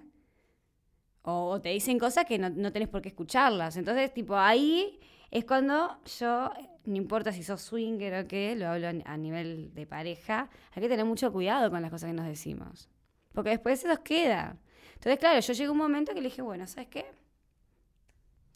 O, 1.23 1.61
te 1.61 1.69
dicen 1.69 1.99
cosas 1.99 2.25
que 2.25 2.39
no, 2.39 2.49
no 2.49 2.73
tenés 2.73 2.89
por 2.89 3.03
qué 3.03 3.11
escucharlas. 3.11 3.77
Entonces, 3.77 4.15
tipo, 4.15 4.35
ahí 4.35 4.99
es 5.31 5.45
cuando 5.45 6.01
yo, 6.19 6.51
no 6.87 6.97
importa 6.97 7.33
si 7.33 7.43
sos 7.43 7.61
swinger 7.61 8.25
o 8.25 8.27
qué, 8.27 8.57
lo 8.57 8.69
hablo 8.69 8.89
a 9.05 9.17
nivel 9.19 9.75
de 9.75 9.87
pareja, 9.87 10.49
hay 10.73 10.83
que 10.83 10.89
tener 10.89 11.05
mucho 11.05 11.31
cuidado 11.33 11.71
con 11.71 11.83
las 11.83 11.91
cosas 11.91 12.09
que 12.09 12.15
nos 12.15 12.27
decimos. 12.27 12.89
Porque 13.35 13.51
después 13.51 13.79
se 13.79 13.89
nos 13.89 13.99
queda. 13.99 14.57
Entonces, 14.95 15.19
claro, 15.19 15.39
yo 15.39 15.53
llegué 15.53 15.69
a 15.69 15.73
un 15.73 15.79
momento 15.79 16.15
que 16.15 16.23
le 16.23 16.31
dije, 16.31 16.41
bueno, 16.41 16.67
¿sabes 16.67 16.89
qué? 16.89 17.20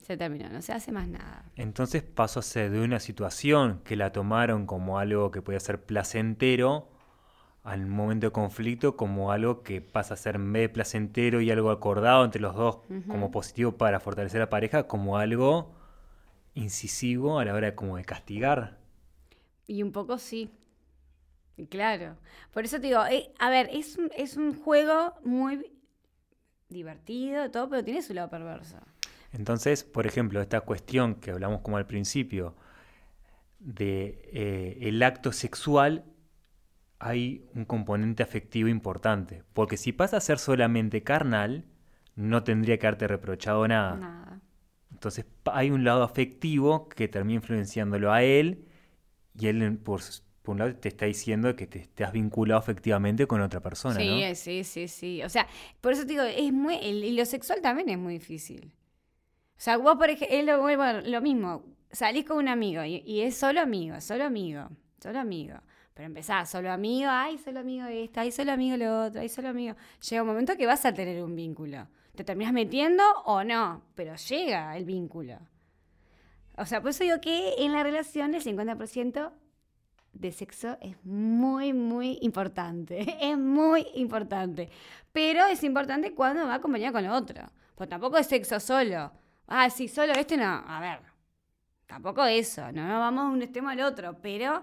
Se 0.05 0.19
terminó, 0.19 0.51
no 0.51 0.61
se 0.61 0.75
hace 0.75 0.93
más 0.93 1.09
nada. 1.09 1.47
Entonces 1.57 2.03
pasó 2.03 2.41
a 2.41 2.43
ser 2.43 2.71
de 2.71 2.83
una 2.83 3.01
situación 3.01 3.81
que 3.85 3.97
la 3.97 4.13
tomaron 4.13 4.67
como 4.67 4.99
algo 4.99 5.31
que 5.31 5.41
podía 5.41 5.61
ser 5.61 5.83
placentero 5.83 6.91
al 7.63 7.87
momento 7.87 8.27
de 8.27 8.31
conflicto 8.31 8.99
como 8.99 9.33
algo 9.33 9.63
que 9.63 9.81
pasa 9.81 10.13
a 10.13 10.17
ser 10.19 10.39
de 10.39 10.69
placentero 10.69 11.41
y 11.41 11.51
algo 11.51 11.71
acordado 11.71 12.23
entre 12.23 12.43
los 12.43 12.55
dos 12.55 12.81
como 13.09 13.31
positivo 13.31 13.73
para 13.79 13.99
fortalecer 13.99 14.43
a 14.43 14.45
la 14.45 14.51
pareja, 14.51 14.87
como 14.87 15.17
algo 15.17 15.75
incisivo 16.53 17.39
a 17.39 17.45
la 17.47 17.55
hora 17.55 17.69
de, 17.69 17.75
como 17.75 17.97
de 17.97 18.05
castigar. 18.05 18.77
Y 19.67 19.83
un 19.83 19.91
poco 19.91 20.19
sí. 20.19 20.51
Claro. 21.71 22.19
Por 22.53 22.67
eso 22.67 22.79
te 22.79 22.89
digo, 22.89 23.07
eh, 23.07 23.33
a 23.39 23.49
ver, 23.49 23.71
es 23.73 23.97
un, 23.97 24.11
es 24.15 24.37
un 24.37 24.55
juego 24.55 25.15
muy 25.25 25.73
divertido, 26.69 27.51
todo, 27.51 27.71
pero 27.71 27.83
tiene 27.83 28.03
su 28.03 28.13
lado 28.13 28.29
perverso. 28.29 28.77
Entonces, 29.35 29.83
por 29.83 30.07
ejemplo, 30.07 30.41
esta 30.41 30.61
cuestión 30.61 31.17
que 31.17 31.33
hablamos 31.33 31.61
como 31.61 31.77
al 31.77 31.87
principio 31.87 32.55
de 33.59 34.21
eh, 34.33 34.79
el 34.83 35.03
acto 35.03 35.33
sexual 35.33 36.05
hay 37.01 37.45
un 37.55 37.65
componente 37.65 38.23
afectivo 38.23 38.69
importante, 38.69 39.43
porque 39.53 39.77
si 39.77 39.93
pasa 39.93 40.19
a 40.19 40.21
ser 40.21 40.39
solamente 40.39 41.03
carnal, 41.03 41.65
no 42.15 42.45
tendría 42.45 42.79
que 42.79 42.87
haberte 42.87 43.09
reprochado 43.09 43.67
nada. 43.67 43.97
Nada. 43.97 44.41
Entonces 44.93 45.27
hay 45.47 45.71
un 45.71 45.83
lado 45.83 46.05
afectivo 46.05 46.89
que 46.89 47.09
termina 47.09 47.37
influenciándolo 47.37 48.13
a 48.13 48.23
él 48.23 48.69
y 49.37 49.49
él 49.49 49.77
por, 49.79 50.01
por 50.43 50.53
un 50.53 50.61
lado 50.61 50.77
te 50.77 50.89
está 50.89 51.07
diciendo 51.07 51.57
que 51.57 51.67
te, 51.67 52.05
has 52.05 52.13
vinculado 52.13 52.61
efectivamente 52.61 53.27
con 53.27 53.41
otra 53.41 53.61
persona. 53.61 53.97
Sí, 53.97 54.35
sí, 54.37 54.65
sí, 54.65 54.89
sí. 54.89 55.23
O 55.25 55.29
sea, 55.29 55.49
por 55.81 55.93
eso 55.93 56.03
te 56.03 56.11
digo, 56.11 56.23
es 56.23 56.53
muy, 56.53 56.77
y 56.77 57.11
lo 57.17 57.27
sexual 57.27 57.61
también 57.61 57.89
es 57.89 57.99
muy 57.99 58.15
difícil. 58.15 58.73
O 59.57 59.61
sea, 59.65 59.77
vos, 59.77 59.97
por 59.97 60.11
ejemplo, 60.11 60.69
es 60.69 61.07
lo, 61.07 61.21
mismo, 61.21 61.65
salís 61.91 62.25
con 62.25 62.39
un 62.39 62.49
amigo 62.49 62.85
y, 62.85 63.21
es 63.21 63.37
solo 63.37 63.61
amigo, 63.61 64.01
solo 64.01 64.25
amigo, 64.25 64.69
solo 65.01 65.21
amigo. 65.21 65.57
Pero 65.95 66.07
empezás, 66.07 66.51
solo 66.51 66.73
amigo, 66.73 67.09
ay, 67.09 67.39
solo 67.39 67.61
amigo 67.61 67.87
esta, 67.87 68.23
ay, 68.23 68.33
solo 68.33 68.51
amigo 68.53 68.77
lo 68.77 69.05
otro, 69.05 69.21
ay, 69.21 69.29
solo 69.29 69.49
amigo. 69.49 69.77
Llega 70.09 70.23
un 70.23 70.29
momento 70.29 70.57
que 70.57 70.67
vas 70.67 70.85
a 70.85 70.93
tener 70.93 71.23
un 71.23 71.37
vínculo. 71.37 71.87
¿Te 72.17 72.25
terminas 72.25 72.53
metiendo 72.53 73.05
o 73.25 73.45
no? 73.45 73.83
Pero 73.95 74.17
llega 74.17 74.77
el 74.77 74.85
vínculo. 74.85 75.39
O 76.57 76.67
sea, 76.67 76.81
por 76.81 76.91
eso 76.91 77.05
digo 77.05 77.21
que 77.21 77.55
en 77.59 77.73
la 77.73 77.83
relación 77.83 78.35
el 78.35 78.43
50% 78.43 79.33
de 80.13 80.33
sexo 80.33 80.79
es 80.81 80.97
muy, 81.05 81.73
muy 81.73 82.19
importante. 82.23 83.17
Es 83.21 83.39
muy 83.39 83.87
importante. 83.95 84.71
Pero 85.13 85.47
es 85.47 85.63
importante 85.65 86.15
cuando 86.15 86.47
va 86.47 86.55
acompañado 86.55 86.93
con 86.93 87.05
lo 87.05 87.15
otro. 87.15 87.43
Pues 87.75 87.89
tampoco 87.89 88.17
es 88.19 88.27
sexo 88.27 88.61
solo. 88.61 89.13
Ah, 89.47 89.71
sí, 89.71 89.89
solo 89.89 90.13
este 90.15 90.37
no. 90.37 90.65
A 90.67 90.81
ver, 90.81 91.01
tampoco 91.87 92.25
eso, 92.25 92.73
no 92.73 92.99
vamos 92.99 93.29
de 93.29 93.33
un 93.35 93.43
extremo 93.43 93.69
al 93.69 93.81
otro, 93.81 94.21
pero 94.21 94.63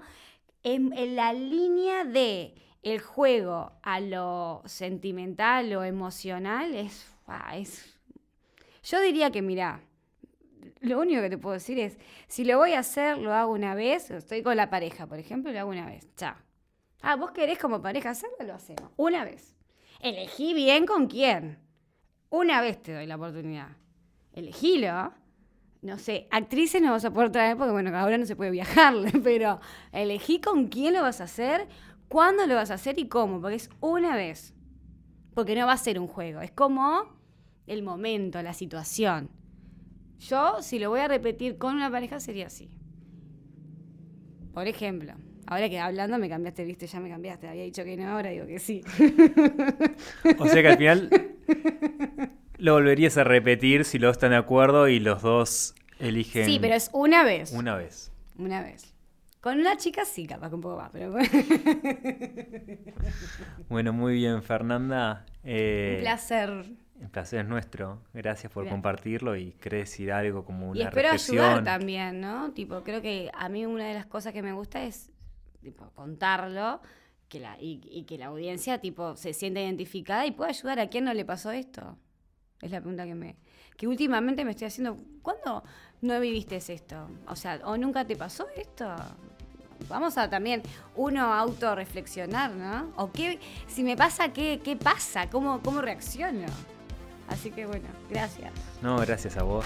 en, 0.63 1.15
la 1.15 1.33
línea 1.33 2.03
de 2.03 2.55
el 2.81 2.99
juego 2.99 3.73
a 3.83 3.99
lo 3.99 4.63
sentimental 4.65 5.73
o 5.75 5.83
emocional 5.83 6.73
es, 6.73 7.07
ah, 7.27 7.55
es... 7.55 7.97
Yo 8.83 8.99
diría 8.99 9.29
que, 9.29 9.43
mira, 9.43 9.81
lo 10.79 10.99
único 10.99 11.21
que 11.21 11.29
te 11.29 11.37
puedo 11.37 11.53
decir 11.53 11.79
es, 11.79 11.99
si 12.27 12.43
lo 12.43 12.57
voy 12.57 12.73
a 12.73 12.79
hacer, 12.79 13.19
lo 13.19 13.33
hago 13.33 13.51
una 13.51 13.75
vez, 13.75 14.09
estoy 14.09 14.41
con 14.41 14.57
la 14.57 14.71
pareja, 14.71 15.05
por 15.05 15.19
ejemplo, 15.19 15.51
lo 15.51 15.59
hago 15.59 15.69
una 15.69 15.85
vez, 15.85 16.09
ya. 16.17 16.43
Ah, 17.03 17.15
vos 17.15 17.31
querés 17.31 17.59
como 17.59 17.81
pareja 17.81 18.11
hacerlo, 18.11 18.37
lo 18.45 18.55
hacemos, 18.55 18.91
una 18.97 19.23
vez. 19.23 19.55
Elegí 19.99 20.55
bien 20.55 20.87
con 20.87 21.05
quién. 21.07 21.59
Una 22.29 22.61
vez 22.61 22.81
te 22.81 22.93
doy 22.93 23.05
la 23.05 23.17
oportunidad 23.17 23.80
elegilo. 24.33 25.13
No 25.81 25.97
sé, 25.97 26.27
actrices 26.29 26.81
no 26.81 26.91
vas 26.91 27.05
a 27.05 27.11
poder 27.11 27.31
traer 27.31 27.57
porque, 27.57 27.71
bueno, 27.71 27.95
ahora 27.97 28.17
no 28.17 28.25
se 28.25 28.35
puede 28.35 28.51
viajar, 28.51 28.93
pero 29.23 29.59
elegí 29.91 30.39
con 30.39 30.67
quién 30.67 30.93
lo 30.93 31.01
vas 31.01 31.21
a 31.21 31.23
hacer, 31.23 31.67
cuándo 32.07 32.45
lo 32.45 32.55
vas 32.55 32.69
a 32.69 32.75
hacer 32.75 32.99
y 32.99 33.07
cómo, 33.07 33.41
porque 33.41 33.55
es 33.55 33.69
una 33.79 34.15
vez. 34.15 34.53
Porque 35.33 35.55
no 35.55 35.65
va 35.65 35.73
a 35.73 35.77
ser 35.77 35.99
un 35.99 36.07
juego, 36.07 36.41
es 36.41 36.51
como 36.51 37.03
el 37.65 37.83
momento, 37.83 38.41
la 38.43 38.53
situación. 38.53 39.29
Yo, 40.19 40.61
si 40.61 40.77
lo 40.77 40.89
voy 40.89 40.99
a 40.99 41.07
repetir 41.07 41.57
con 41.57 41.75
una 41.75 41.89
pareja, 41.89 42.19
sería 42.19 42.47
así. 42.47 42.69
Por 44.53 44.67
ejemplo, 44.67 45.13
ahora 45.47 45.69
que 45.69 45.79
hablando 45.79 46.19
me 46.19 46.29
cambiaste, 46.29 46.63
viste, 46.63 46.85
ya 46.85 46.99
me 46.99 47.09
cambiaste. 47.09 47.47
Había 47.47 47.63
dicho 47.63 47.83
que 47.83 47.97
no, 47.97 48.07
ahora 48.07 48.29
digo 48.29 48.45
que 48.45 48.59
sí. 48.59 48.83
O 50.37 50.47
sea 50.47 50.61
que 50.61 50.67
al 50.67 50.77
final 50.77 51.09
lo 52.61 52.73
volverías 52.73 53.17
a 53.17 53.23
repetir 53.23 53.85
si 53.85 53.97
los 53.97 54.09
dos 54.09 54.17
están 54.17 54.29
de 54.29 54.37
acuerdo 54.37 54.87
y 54.87 54.99
los 54.99 55.23
dos 55.23 55.73
eligen. 55.97 56.45
Sí, 56.45 56.59
pero 56.61 56.75
es 56.75 56.91
una 56.93 57.23
vez. 57.23 57.51
Una 57.53 57.75
vez. 57.75 58.11
Una 58.37 58.61
vez. 58.61 58.93
Con 59.41 59.59
una 59.59 59.77
chica 59.77 60.05
sí, 60.05 60.27
capaz 60.27 60.49
que 60.49 60.55
un 60.55 60.61
poco 60.61 60.77
más, 60.77 60.91
pero 60.91 61.11
bueno. 61.11 61.27
bueno, 63.69 63.93
muy 63.93 64.13
bien, 64.13 64.43
Fernanda. 64.43 65.25
Eh, 65.43 65.95
un 65.97 66.03
placer. 66.03 66.65
El 67.01 67.09
placer 67.09 67.39
es 67.39 67.47
nuestro. 67.47 68.03
Gracias 68.13 68.51
por 68.51 68.69
compartirlo 68.69 69.35
y 69.35 69.53
querés 69.53 69.89
decir 69.89 70.11
algo 70.11 70.45
como 70.45 70.69
una 70.69 70.79
Y 70.79 70.83
espero 70.83 71.09
ayudar 71.09 71.63
también, 71.63 72.21
¿no? 72.21 72.51
Tipo, 72.51 72.83
creo 72.83 73.01
que 73.01 73.31
a 73.33 73.49
mí 73.49 73.65
una 73.65 73.87
de 73.87 73.95
las 73.95 74.05
cosas 74.05 74.33
que 74.33 74.43
me 74.43 74.53
gusta 74.53 74.83
es 74.83 75.11
tipo, 75.63 75.89
contarlo 75.95 76.79
que 77.27 77.39
la, 77.39 77.57
y, 77.59 77.81
y 77.89 78.03
que 78.03 78.19
la 78.19 78.27
audiencia 78.27 78.79
tipo 78.79 79.15
se 79.15 79.33
sienta 79.33 79.61
identificada 79.61 80.27
y 80.27 80.31
pueda 80.31 80.51
ayudar 80.51 80.79
a 80.79 80.89
quien 80.89 81.05
no 81.05 81.13
le 81.15 81.25
pasó 81.25 81.49
esto. 81.49 81.97
Es 82.61 82.71
la 82.71 82.79
pregunta 82.79 83.05
que 83.05 83.15
me 83.15 83.35
que 83.77 83.87
últimamente 83.87 84.45
me 84.45 84.51
estoy 84.51 84.67
haciendo. 84.67 84.97
¿Cuándo 85.21 85.63
no 86.01 86.19
viviste 86.19 86.57
esto? 86.57 87.09
O 87.27 87.35
sea, 87.35 87.59
¿o 87.63 87.77
nunca 87.77 88.05
te 88.05 88.15
pasó 88.15 88.47
esto? 88.55 88.95
vamos 89.89 90.17
a 90.17 90.29
también 90.29 90.61
uno 90.95 91.33
autorreflexionar, 91.33 92.51
¿no? 92.51 92.91
O 92.95 93.11
qué, 93.11 93.39
si 93.67 93.83
me 93.83 93.95
pasa, 93.97 94.29
¿qué, 94.29 94.61
qué 94.63 94.75
pasa? 94.75 95.29
¿Cómo, 95.29 95.61
¿Cómo 95.61 95.81
reacciono? 95.81 96.45
Así 97.27 97.51
que 97.51 97.65
bueno, 97.65 97.87
gracias. 98.09 98.51
No, 98.81 98.97
gracias 98.97 99.37
a 99.37 99.43
vos. 99.43 99.65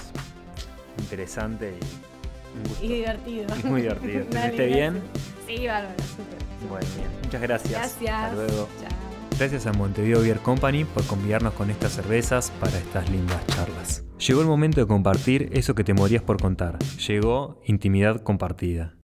Interesante 1.00 1.78
y, 1.78 2.58
un 2.58 2.64
gusto. 2.64 2.86
Y 2.86 2.88
divertido. 2.88 3.56
Y 3.58 3.64
muy 3.68 3.82
divertido. 3.82 4.26
¿Te 4.26 4.68
bien? 4.68 5.02
Sí, 5.48 5.68
bárbaro, 5.68 6.04
súper. 6.04 6.70
Bueno, 6.70 6.88
bien. 6.96 7.10
Muchas 7.24 7.41
gracias. 7.41 7.72
Gracias. 7.72 8.14
Hasta 8.14 8.36
luego. 8.36 8.70
Chao. 8.82 8.95
Gracias 9.38 9.67
a 9.67 9.73
Montevideo 9.73 10.21
Beer 10.21 10.39
Company 10.39 10.86
por 10.86 11.05
convidarnos 11.05 11.53
con 11.55 11.69
estas 11.69 11.91
cervezas 11.91 12.51
para 12.51 12.77
estas 12.77 13.09
lindas 13.09 13.45
charlas. 13.47 14.05
Llegó 14.17 14.39
el 14.39 14.47
momento 14.47 14.79
de 14.79 14.88
compartir 14.88 15.49
eso 15.51 15.75
que 15.75 15.83
te 15.83 15.93
morías 15.93 16.23
por 16.23 16.41
contar. 16.41 16.79
Llegó 17.05 17.61
intimidad 17.65 18.23
compartida. 18.23 18.95